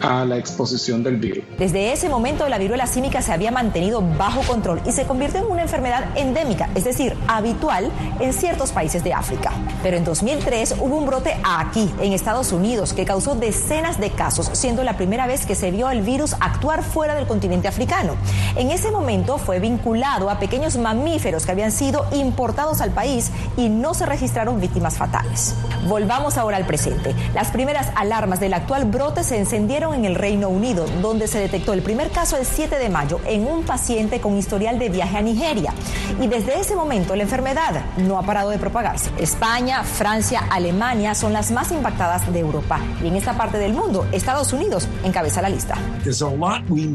a 0.00 0.24
la 0.24 0.36
exposición 0.36 1.02
del 1.02 1.16
virus. 1.16 1.44
Desde 1.58 1.92
ese 1.92 2.08
momento 2.08 2.48
la 2.48 2.58
viruela 2.58 2.86
símica 2.86 3.22
se 3.22 3.32
había 3.32 3.50
mantenido 3.50 4.02
bajo 4.02 4.42
control 4.42 4.80
y 4.86 4.92
se 4.92 5.04
convirtió 5.04 5.40
en 5.40 5.50
una 5.50 5.62
enfermedad 5.62 6.04
endémica, 6.16 6.68
es 6.74 6.84
decir, 6.84 7.16
habitual 7.28 7.90
en 8.20 8.32
ciertos 8.32 8.72
países 8.72 9.02
de 9.04 9.14
África. 9.14 9.52
Pero 9.82 9.96
en 9.96 10.04
2003 10.04 10.76
hubo 10.80 10.96
un 10.96 11.06
brote 11.06 11.36
aquí, 11.44 11.92
en 12.00 12.12
Estados 12.12 12.52
Unidos, 12.52 12.92
que 12.92 13.04
causó 13.04 13.34
decenas 13.34 13.98
de 13.98 14.10
casos, 14.10 14.50
siendo 14.52 14.84
la 14.84 14.96
primera 14.96 15.26
vez 15.26 15.46
que 15.46 15.54
se 15.54 15.70
vio 15.70 15.90
el 15.90 16.02
virus 16.02 16.34
actuar 16.40 16.82
fuera 16.82 17.14
del 17.14 17.26
continente 17.26 17.68
africano. 17.68 18.14
En 18.56 18.70
ese 18.70 18.90
momento 18.90 19.38
fue 19.38 19.60
vinculado 19.60 20.30
a 20.30 20.38
pequeños 20.38 20.76
mamíferos 20.76 21.46
que 21.46 21.52
habían 21.52 21.72
sido 21.72 22.06
importados 22.12 22.80
al 22.80 22.90
país 22.90 23.30
y 23.56 23.68
no 23.68 23.94
se 23.94 24.06
registraron 24.06 24.60
víctimas 24.60 24.96
fatales. 24.96 25.54
Volvamos 25.88 26.36
ahora 26.36 26.56
al 26.56 26.66
presente. 26.66 27.14
Las 27.34 27.48
primeras 27.48 27.88
alarmas 27.94 28.40
del 28.40 28.54
actual 28.54 28.84
brote 28.84 29.22
se 29.22 29.38
encendieron 29.38 29.85
en 29.94 30.04
el 30.04 30.14
Reino 30.14 30.48
Unido, 30.48 30.86
donde 31.02 31.28
se 31.28 31.38
detectó 31.38 31.72
el 31.72 31.82
primer 31.82 32.10
caso 32.10 32.36
el 32.36 32.46
7 32.46 32.78
de 32.78 32.88
mayo 32.88 33.20
en 33.26 33.46
un 33.46 33.64
paciente 33.64 34.20
con 34.20 34.36
historial 34.36 34.78
de 34.78 34.88
viaje 34.88 35.16
a 35.16 35.22
Nigeria. 35.22 35.72
Y 36.20 36.26
desde 36.26 36.58
ese 36.60 36.74
momento 36.74 37.16
la 37.16 37.22
enfermedad 37.22 37.84
no 37.98 38.18
ha 38.18 38.22
parado 38.22 38.50
de 38.50 38.58
propagarse. 38.58 39.10
España, 39.18 39.82
Francia, 39.84 40.44
Alemania 40.50 41.14
son 41.14 41.32
las 41.32 41.50
más 41.50 41.72
impactadas 41.72 42.32
de 42.32 42.38
Europa. 42.40 42.80
Y 43.02 43.08
en 43.08 43.16
esta 43.16 43.36
parte 43.36 43.58
del 43.58 43.72
mundo, 43.72 44.06
Estados 44.12 44.52
Unidos 44.52 44.88
encabeza 45.04 45.42
la 45.42 45.48
lista. 45.48 45.76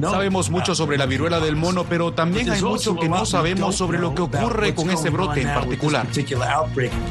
Sabemos 0.10 0.50
mucho 0.50 0.76
sobre 0.76 0.98
la 0.98 1.06
viruela 1.06 1.40
del 1.40 1.56
mono, 1.56 1.86
pero 1.86 2.14
también 2.14 2.50
hay 2.50 2.62
mucho 2.62 2.96
que 2.96 3.10
no 3.10 3.26
sabemos 3.26 3.76
sobre 3.76 4.00
lo 4.00 4.14
que 4.16 4.22
ocurre 4.22 4.74
con 4.76 4.90
ese 4.90 5.10
brote 5.10 5.42
en 5.42 5.48
particular. 5.48 6.08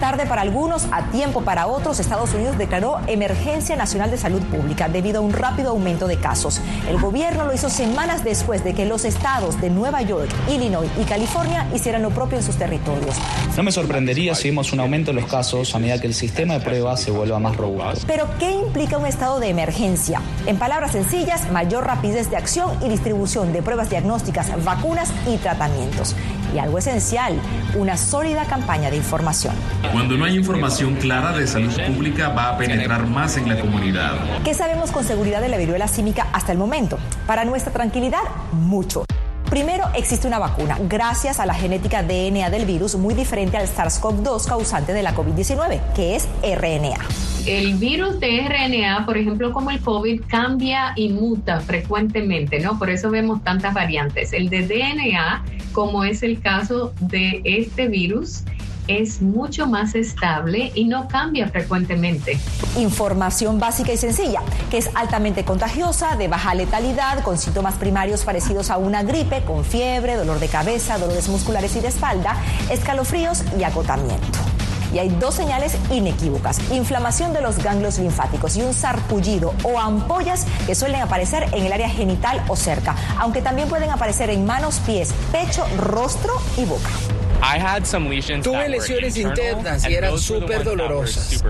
Tarde 0.01 0.27
para 0.27 0.43
algunos, 0.43 0.87
a 0.93 1.11
tiempo 1.11 1.43
para 1.43 1.67
otros, 1.67 2.01
Estados 2.01 2.33
Unidos 2.35 2.59
declaró 2.59 3.01
emergencia 3.07 3.77
nacional 3.77 4.11
de 4.11 4.19
salud 4.19 4.43
pública 4.43 4.89
debido 4.89 5.19
a 5.19 5.23
un 5.23 5.33
rápido 5.33 5.70
aumento 5.71 6.07
de 6.07 6.17
casos. 6.17 6.61
El 6.89 7.01
gobierno 7.01 7.47
lo 7.47 7.55
hizo 7.55 7.71
semanas 7.71 8.25
después 8.25 8.63
de 8.65 8.75
que 8.75 8.87
los 8.87 9.05
estados 9.05 9.61
de 9.61 9.71
Nueva 9.71 10.03
York, 10.03 10.31
Illinois 10.49 10.91
y 11.01 11.05
California 11.05 11.67
hicieran 11.75 12.03
lo 12.03 12.11
propio 12.11 12.39
en 12.39 12.45
sus 12.45 12.57
territorios. 12.57 13.17
No 13.57 13.63
me 13.63 13.73
sorprendería 13.73 14.35
si 14.35 14.49
vemos 14.49 14.73
un 14.73 14.81
aumento 14.81 15.11
en 15.11 15.17
los 15.17 15.27
casos 15.27 15.75
a 15.75 15.79
medida 15.79 16.01
que 16.01 16.07
el 16.07 16.15
sistema 16.15 16.55
de 16.55 16.61
pruebas 16.61 17.01
se 17.01 17.11
vuelva 17.11 17.39
más 17.39 17.57
robusto. 17.57 18.05
Pero, 18.07 18.27
¿qué 18.39 18.51
implica 18.51 18.99
un 18.99 19.07
estado 19.07 19.41
de 19.41 19.49
emergencia? 19.49 20.21
En 20.47 20.59
palabras 20.59 20.93
sencillas, 20.93 21.51
mayor 21.51 21.87
rapidez 21.87 22.31
de 22.31 22.37
acción 22.37 22.77
y 22.85 22.89
distribución 22.89 23.53
de 23.53 23.63
pruebas 23.63 23.91
diagnósticas, 23.91 24.65
vacunas 24.65 25.11
y 25.27 25.37
tratamientos. 25.37 26.15
Y 26.55 26.59
algo 26.59 26.79
esencial, 26.79 27.35
una 27.77 27.97
sólida 27.97 28.45
campaña 28.45 28.91
de 28.91 28.97
información. 28.97 29.55
Cuando 29.93 30.17
no 30.17 30.25
hay 30.25 30.37
información 30.37 30.97
clara 30.97 31.33
de 31.37 31.47
salud 31.47 31.73
pública, 31.87 32.31
va 32.31 32.51
a 32.51 32.59
penetrar 32.59 33.07
más 33.07 33.37
en 33.37 33.49
la 33.49 33.61
comunidad. 33.61 34.15
¿Qué 34.45 34.55
sabemos 34.55 34.91
con 34.91 35.05
seguridad 35.05 35.41
de 35.41 35.49
la 35.49 35.57
viruela 35.57 35.89
símica 35.89 36.27
hasta 36.33 36.53
el 36.53 36.59
momento? 36.59 36.99
Para 37.27 37.45
nuestra 37.45 37.73
tranquilidad, 37.73 38.23
mucho. 38.53 39.05
Primero, 39.51 39.85
existe 39.97 40.29
una 40.29 40.39
vacuna 40.39 40.79
gracias 40.89 41.41
a 41.41 41.45
la 41.45 41.55
genética 41.55 42.05
DNA 42.05 42.51
del 42.51 42.67
virus 42.67 42.95
muy 42.95 43.15
diferente 43.15 43.57
al 43.57 43.67
SARS-CoV-2 43.67 44.47
causante 44.47 44.93
de 44.93 45.03
la 45.03 45.13
COVID-19, 45.13 45.93
que 45.93 46.15
es 46.15 46.29
RNA. 46.41 47.01
El 47.47 47.75
virus 47.75 48.21
de 48.21 48.47
RNA, 48.47 49.05
por 49.07 49.19
ejemplo, 49.19 49.53
como 49.53 49.73
el 49.73 49.81
COVID, 49.81 50.23
cambia 50.29 50.93
y 50.95 51.09
muta 51.09 51.59
frecuentemente, 51.61 52.61
¿no? 52.61 52.79
Por 52.79 52.91
eso 52.91 53.11
vemos 53.11 53.43
tantas 53.43 53.75
variantes. 53.75 54.33
El 54.33 54.51
de 54.51 54.69
DNA, 54.69 55.43
como 55.73 56.05
es 56.05 56.23
el 56.23 56.41
caso 56.41 56.93
de 57.01 57.43
este 57.45 57.89
virus, 57.89 58.45
es 58.89 59.23
mucho 59.23 59.67
más 59.67 59.95
estable 59.95 60.73
y 60.75 60.85
no 60.85 61.07
cambia 61.07 61.49
frecuentemente. 61.49 62.39
Información 62.77 63.61
básica 63.61 63.93
y 63.93 63.97
sencilla, 63.97 64.41
que 64.71 64.79
es 64.79 64.91
altamente 64.95 65.45
contagiosa, 65.45 66.17
de 66.17 66.29
baja 66.29 66.55
letalidad, 66.55 67.23
con 67.23 67.39
síntomas 67.39 67.75
primarios 67.75 68.25
parecidos 68.25 68.71
a 68.71 68.79
una 68.79 69.03
gripe, 69.03 69.43
con 69.43 69.65
fiebre, 69.65 70.17
dolor 70.17 70.41
de 70.41 70.49
cabeza, 70.49 70.99
dolores 70.99 71.29
musculares 71.29 71.77
y 71.77 71.81
de 71.81 71.89
espalda, 71.89 72.37
escalofríos 72.71 73.45
y 73.59 73.63
agotamiento. 73.63 74.50
Y 74.93 74.99
hay 74.99 75.09
dos 75.09 75.35
señales 75.35 75.77
inequívocas, 75.91 76.59
inflamación 76.71 77.33
de 77.33 77.41
los 77.41 77.59
ganglios 77.59 77.99
linfáticos 77.99 78.57
y 78.57 78.63
un 78.63 78.75
sarpullido 78.75 79.55
o 79.63 79.79
ampollas 79.79 80.47
que 80.67 80.75
suelen 80.75 81.01
aparecer 81.01 81.49
en 81.53 81.65
el 81.67 81.73
área 81.73 81.89
genital 81.89 82.45
o 82.49 82.57
cerca, 82.57 82.97
aunque 83.19 83.43
también 83.43 83.69
pueden 83.69 83.91
aparecer 83.91 84.31
en 84.31 84.45
manos, 84.45 84.81
pies, 84.87 85.13
pecho, 85.33 85.65
rostro 85.79 86.33
y 86.57 86.65
boca. 86.65 86.91
Tuve 88.43 88.69
lesiones 88.69 89.17
internas 89.17 89.89
y 89.89 89.95
eran 89.95 90.19
súper 90.19 90.65
dolorosas. 90.65 91.43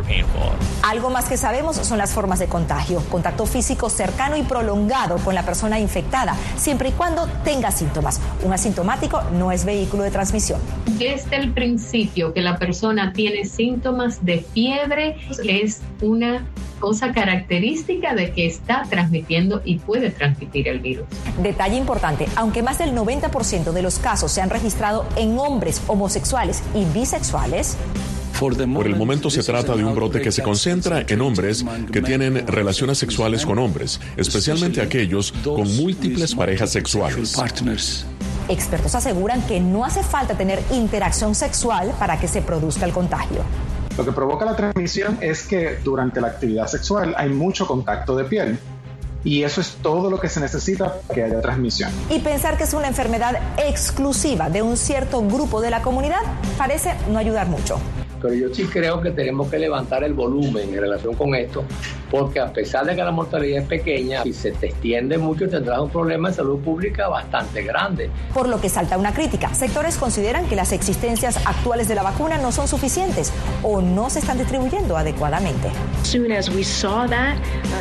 Algo 0.83 1.11
más 1.11 1.29
que 1.29 1.37
sabemos 1.37 1.77
son 1.77 1.99
las 1.99 2.13
formas 2.13 2.39
de 2.39 2.47
contagio. 2.47 3.03
Contacto 3.11 3.47
físico 3.47 3.91
cercano 3.91 4.37
y 4.37 4.43
prolongado 4.43 5.17
con 5.19 5.35
la 5.35 5.45
persona 5.45 5.79
infectada, 5.79 6.37
siempre 6.57 6.91
y 6.91 6.93
cuando 6.93 7.27
tenga 7.45 7.71
síntomas. 7.71 8.21
Un 8.43 8.53
asintomático 8.53 9.23
no 9.33 9.53
es 9.53 9.65
vehículo 9.65 10.05
de 10.05 10.11
transmisión. 10.11 10.61
Desde 10.99 11.37
el 11.37 11.53
principio 11.53 12.33
que 12.33 12.41
la 12.41 12.59
persona 12.59 13.13
tiene 13.13 13.45
síntomas 13.45 14.25
de 14.25 14.45
fiebre, 14.55 15.17
es 15.45 15.81
una 16.01 16.47
cosa 16.81 17.13
característica 17.13 18.15
de 18.15 18.33
que 18.33 18.47
está 18.47 18.85
transmitiendo 18.91 19.63
y 19.65 19.79
puede 19.79 20.11
transmitir 20.11 20.67
el 20.67 20.81
virus. 20.81 21.07
Detalle 21.41 21.77
importante, 21.77 22.27
aunque 22.35 22.63
más 22.63 22.79
del 22.79 22.95
90% 22.95 23.73
de 23.73 23.83
los 23.83 23.99
casos 23.99 24.33
se 24.33 24.41
han 24.41 24.51
registrado 24.51 25.07
en 25.17 25.39
hombres 25.39 25.83
homosexuales 25.87 26.63
y 26.75 26.85
bisexuales, 26.87 27.77
por 28.41 28.87
el 28.87 28.97
momento 28.97 29.29
se 29.29 29.43
trata 29.43 29.77
de 29.77 29.85
un 29.85 29.95
brote 29.95 30.23
que 30.23 30.33
se 30.33 30.43
concentra 30.43 31.05
en 31.07 31.21
hombres 31.21 31.63
que 31.93 32.01
tienen 32.01 32.47
relaciones 32.47 32.97
sexuales 32.97 33.45
con 33.45 33.59
hombres, 33.59 34.01
especialmente 34.17 34.81
aquellos 34.81 35.33
con 35.33 35.77
múltiples 35.77 36.35
parejas 36.35 36.71
sexuales. 36.71 37.37
Expertos 38.49 38.95
aseguran 38.95 39.43
que 39.43 39.61
no 39.61 39.85
hace 39.85 40.03
falta 40.03 40.39
tener 40.39 40.59
interacción 40.73 41.35
sexual 41.35 41.93
para 41.99 42.19
que 42.19 42.29
se 42.29 42.41
produzca 42.41 42.87
el 42.87 42.93
contagio. 42.93 43.45
Lo 43.97 44.05
que 44.05 44.13
provoca 44.13 44.45
la 44.45 44.57
transmisión 44.57 45.19
es 45.21 45.47
que 45.47 45.79
durante 45.85 46.21
la 46.21 46.29
actividad 46.29 46.67
sexual 46.67 47.15
hay 47.17 47.29
mucho 47.29 47.67
contacto 47.67 48.17
de 48.17 48.25
piel. 48.25 48.59
Y 49.23 49.43
eso 49.43 49.61
es 49.61 49.77
todo 49.83 50.11
lo 50.11 50.19
que 50.19 50.31
se 50.31 50.41
necesita 50.41 50.95
para 51.07 51.15
que 51.15 51.23
haya 51.23 51.41
transmisión. 51.43 51.93
Y 52.09 52.21
pensar 52.21 52.57
que 52.57 52.65
es 52.65 52.73
una 52.73 52.89
enfermedad 52.89 53.39
exclusiva 53.59 54.49
de 54.49 54.63
un 54.63 54.79
cierto 54.79 55.21
grupo 55.21 55.61
de 55.61 55.71
la 55.71 55.83
comunidad 55.83 56.23
parece 56.57 56.95
no 57.11 57.19
ayudar 57.19 57.49
mucho 57.49 57.79
pero 58.21 58.35
yo 58.35 58.55
sí 58.55 58.65
creo 58.65 59.01
que 59.01 59.11
tenemos 59.11 59.49
que 59.51 59.59
levantar 59.59 60.05
el 60.05 60.15
volumen 60.15 60.75
en 60.75 60.81
relación 60.81 61.15
con 61.15 61.35
esto, 61.35 61.65
porque 62.11 62.41
a 62.41 62.53
pesar 62.53 62.85
de 62.87 62.95
que 62.95 63.03
la 63.03 63.11
mortalidad 63.11 63.63
es 63.63 63.69
pequeña, 63.69 64.23
si 64.23 64.33
se 64.33 64.53
te 64.53 64.67
extiende 64.67 65.19
mucho 65.19 65.49
tendrás 65.49 65.81
un 65.81 65.91
problema 65.91 66.29
de 66.29 66.35
salud 66.35 66.59
pública 66.61 67.09
bastante 67.09 67.63
grande. 67.63 68.11
Por 68.35 68.49
lo 68.49 68.61
que 68.61 68.69
salta 68.69 68.99
una 68.99 69.15
crítica. 69.15 69.55
Sectores 69.55 69.97
consideran 69.97 70.47
que 70.47 70.57
las 70.57 70.73
existencias 70.73 71.39
actuales 71.47 71.89
de 71.89 71.95
la 71.95 72.03
vacuna 72.03 72.39
no 72.39 72.53
son 72.53 72.69
suficientes 72.69 73.33
o 73.63 73.81
no 73.81 74.11
se 74.11 74.19
están 74.19 74.39
distribuyendo 74.39 74.97
adecuadamente. 74.97 75.69
Uh, 75.69 76.29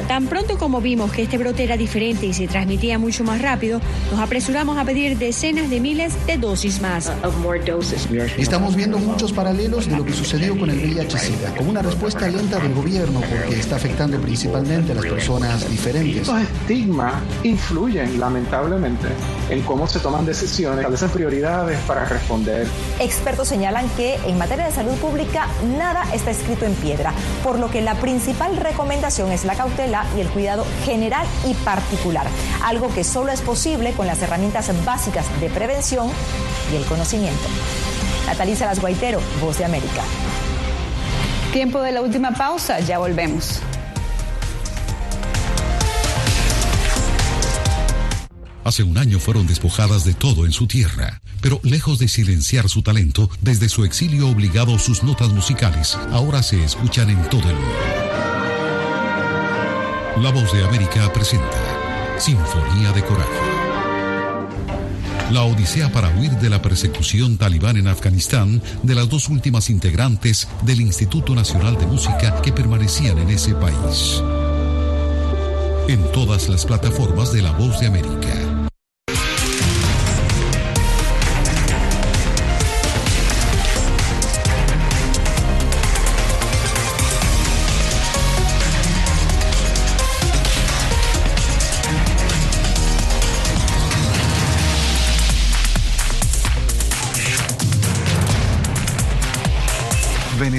Tan 0.08 0.28
pronto 0.28 0.58
como 0.58 0.82
vimos 0.82 1.12
que 1.12 1.24
este 1.24 1.38
brote 1.38 1.64
era 1.64 1.78
diferente 1.78 2.26
y 2.26 2.34
se 2.34 2.48
transmitía 2.48 2.98
mucho 2.98 3.24
más 3.24 3.42
rápido, 3.42 3.82
nos 4.12 4.20
apresuramos 4.20 4.78
a 4.78 4.86
pedir 4.86 5.18
decenas 5.18 5.70
de 5.70 5.80
miles 5.80 6.14
de 6.26 6.38
dosis 6.38 6.82
más. 6.82 7.12
Estamos 8.38 8.76
viendo 8.76 8.98
muchos 9.00 9.34
paralelos 9.34 9.88
de 9.88 9.98
lo 9.98 10.06
que 10.06 10.14
sucede 10.14 10.29
sucedió 10.30 10.60
con 10.60 10.70
el 10.70 10.78
VIH-Sida, 10.80 11.56
como 11.56 11.72
una 11.72 11.82
respuesta 11.82 12.28
lenta 12.28 12.60
del 12.60 12.76
gobierno 12.76 13.20
porque 13.22 13.60
está 13.60 13.78
afectando 13.78 14.20
principalmente 14.20 14.92
a 14.92 14.96
las 14.96 15.06
personas 15.06 15.68
diferentes. 15.68 16.18
Estos 16.18 16.42
estigmas 16.42 17.16
influyen 17.44 18.20
lamentablemente 18.20 19.08
en 19.50 19.62
cómo 19.64 19.88
se 19.88 20.00
toman 20.00 20.28
decisiones, 20.28 20.82
establecen 20.82 21.10
prioridades 21.10 21.80
para 21.88 22.06
responder. 22.06 22.68
Expertos 23.00 23.48
señalan 23.48 23.90
que 23.98 24.20
en 24.28 24.38
materia 24.38 24.68
de 24.68 24.72
salud 24.72 24.94
pública 24.98 25.48
nada 25.80 26.04
está 26.14 26.30
escrito 26.30 26.66
en 26.66 26.76
piedra, 26.76 27.12
por 27.44 27.58
lo 27.58 27.72
que 27.72 27.82
la 27.82 27.96
principal 27.96 28.56
recomendación 28.56 29.32
es 29.32 29.46
la 29.46 29.56
cautela 29.56 30.06
y 30.16 30.22
el 30.22 30.28
cuidado 30.30 30.64
general 30.86 31.26
y 31.48 31.56
particular, 31.56 32.28
algo 32.64 32.94
que 32.94 33.04
solo 33.04 33.32
es 33.32 33.42
posible 33.42 33.94
con 33.94 34.06
las 34.06 34.22
herramientas 34.22 34.70
básicas 34.86 35.26
de 35.42 35.50
prevención 35.50 36.08
y 36.72 36.76
el 36.76 36.86
conocimiento. 36.86 37.48
Natalisa 38.30 38.68
Las 38.68 38.80
Guaitero, 38.80 39.20
Voz 39.42 39.58
de 39.58 39.66
América. 39.66 40.04
Tiempo 41.52 41.82
de 41.82 41.92
la 41.92 42.02
última 42.02 42.32
pausa, 42.32 42.80
ya 42.80 43.00
volvemos. 43.00 43.60
Hace 48.64 48.84
un 48.84 49.00
año 49.00 49.20
fueron 49.20 49.48
despojadas 49.48 50.04
de 50.04 50.14
todo 50.14 50.46
en 50.46 50.52
su 50.52 50.68
tierra, 50.68 51.22
pero 51.42 51.60
lejos 51.64 51.98
de 51.98 52.08
silenciar 52.08 52.70
su 52.70 52.84
talento, 52.84 53.32
desde 53.42 53.68
su 53.68 53.84
exilio 53.84 54.30
obligado 54.30 54.78
sus 54.78 55.02
notas 55.02 55.30
musicales 55.30 55.98
ahora 56.12 56.44
se 56.44 56.64
escuchan 56.64 57.10
en 57.10 57.24
todo 57.30 57.50
el 57.50 57.56
mundo. 57.56 57.76
La 60.22 60.32
voz 60.32 60.54
de 60.54 60.64
América 60.64 61.12
presenta 61.12 62.20
Sinfonía 62.20 62.92
de 62.92 63.04
Coraje. 63.04 63.69
La 65.32 65.44
odisea 65.44 65.92
para 65.92 66.10
huir 66.10 66.32
de 66.38 66.50
la 66.50 66.62
persecución 66.62 67.38
talibán 67.38 67.78
en 67.78 67.88
Afganistán 67.88 68.62
de 68.82 68.96
las 68.96 69.10
dos 69.10 69.30
últimas 69.30 69.70
integrantes 69.70 70.48
del 70.64 70.82
Instituto 70.82 71.36
Nacional 71.36 71.78
de 71.78 71.86
Música 71.86 72.42
que 72.42 72.52
permanecían 72.52 73.20
en 73.20 73.30
ese 73.30 73.54
país. 73.54 74.24
En 75.88 76.12
todas 76.12 76.50
las 76.50 76.66
plataformas 76.66 77.32
de 77.32 77.44
La 77.44 77.52
Voz 77.52 77.80
de 77.80 77.88
América. 77.88 78.49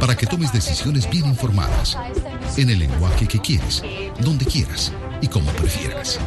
para 0.00 0.16
que 0.16 0.26
tomes 0.26 0.52
decisiones 0.52 1.08
bien 1.08 1.26
informadas 1.26 1.96
en 2.56 2.70
el 2.70 2.80
lenguaje 2.80 3.28
que 3.28 3.38
quieres, 3.38 3.84
donde 4.20 4.46
quieras 4.46 4.92
y 5.20 5.28
como 5.28 5.52
prefieras. 5.52 6.18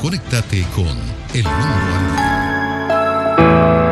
Conéctate 0.00 0.64
con 0.74 0.96
El 1.34 1.44
Mundo 1.44 1.66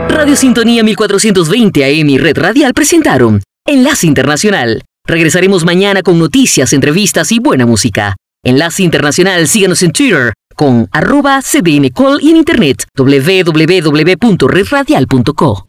Radio 0.09 0.37
Sintonía 0.37 0.82
1420 0.85 1.85
AM 1.85 2.09
y 2.09 2.16
Red 2.18 2.39
Radial 2.39 2.72
presentaron 2.72 3.43
Enlace 3.66 4.07
Internacional. 4.07 4.82
Regresaremos 5.07 5.64
mañana 5.64 6.03
con 6.03 6.18
noticias, 6.18 6.72
entrevistas 6.72 7.30
y 7.32 7.41
buena 7.41 7.66
música. 7.66 8.16
Enlace 8.43 8.82
Internacional, 8.85 9.49
síganos 9.49 9.82
en 9.82 9.93
Twitter 9.93 10.32
con 10.55 10.89
arroba 10.93 11.43
cdncall 11.43 12.20
y 12.22 12.30
en 12.30 12.37
internet 12.37 12.85
www.redradial.co. 12.97 15.68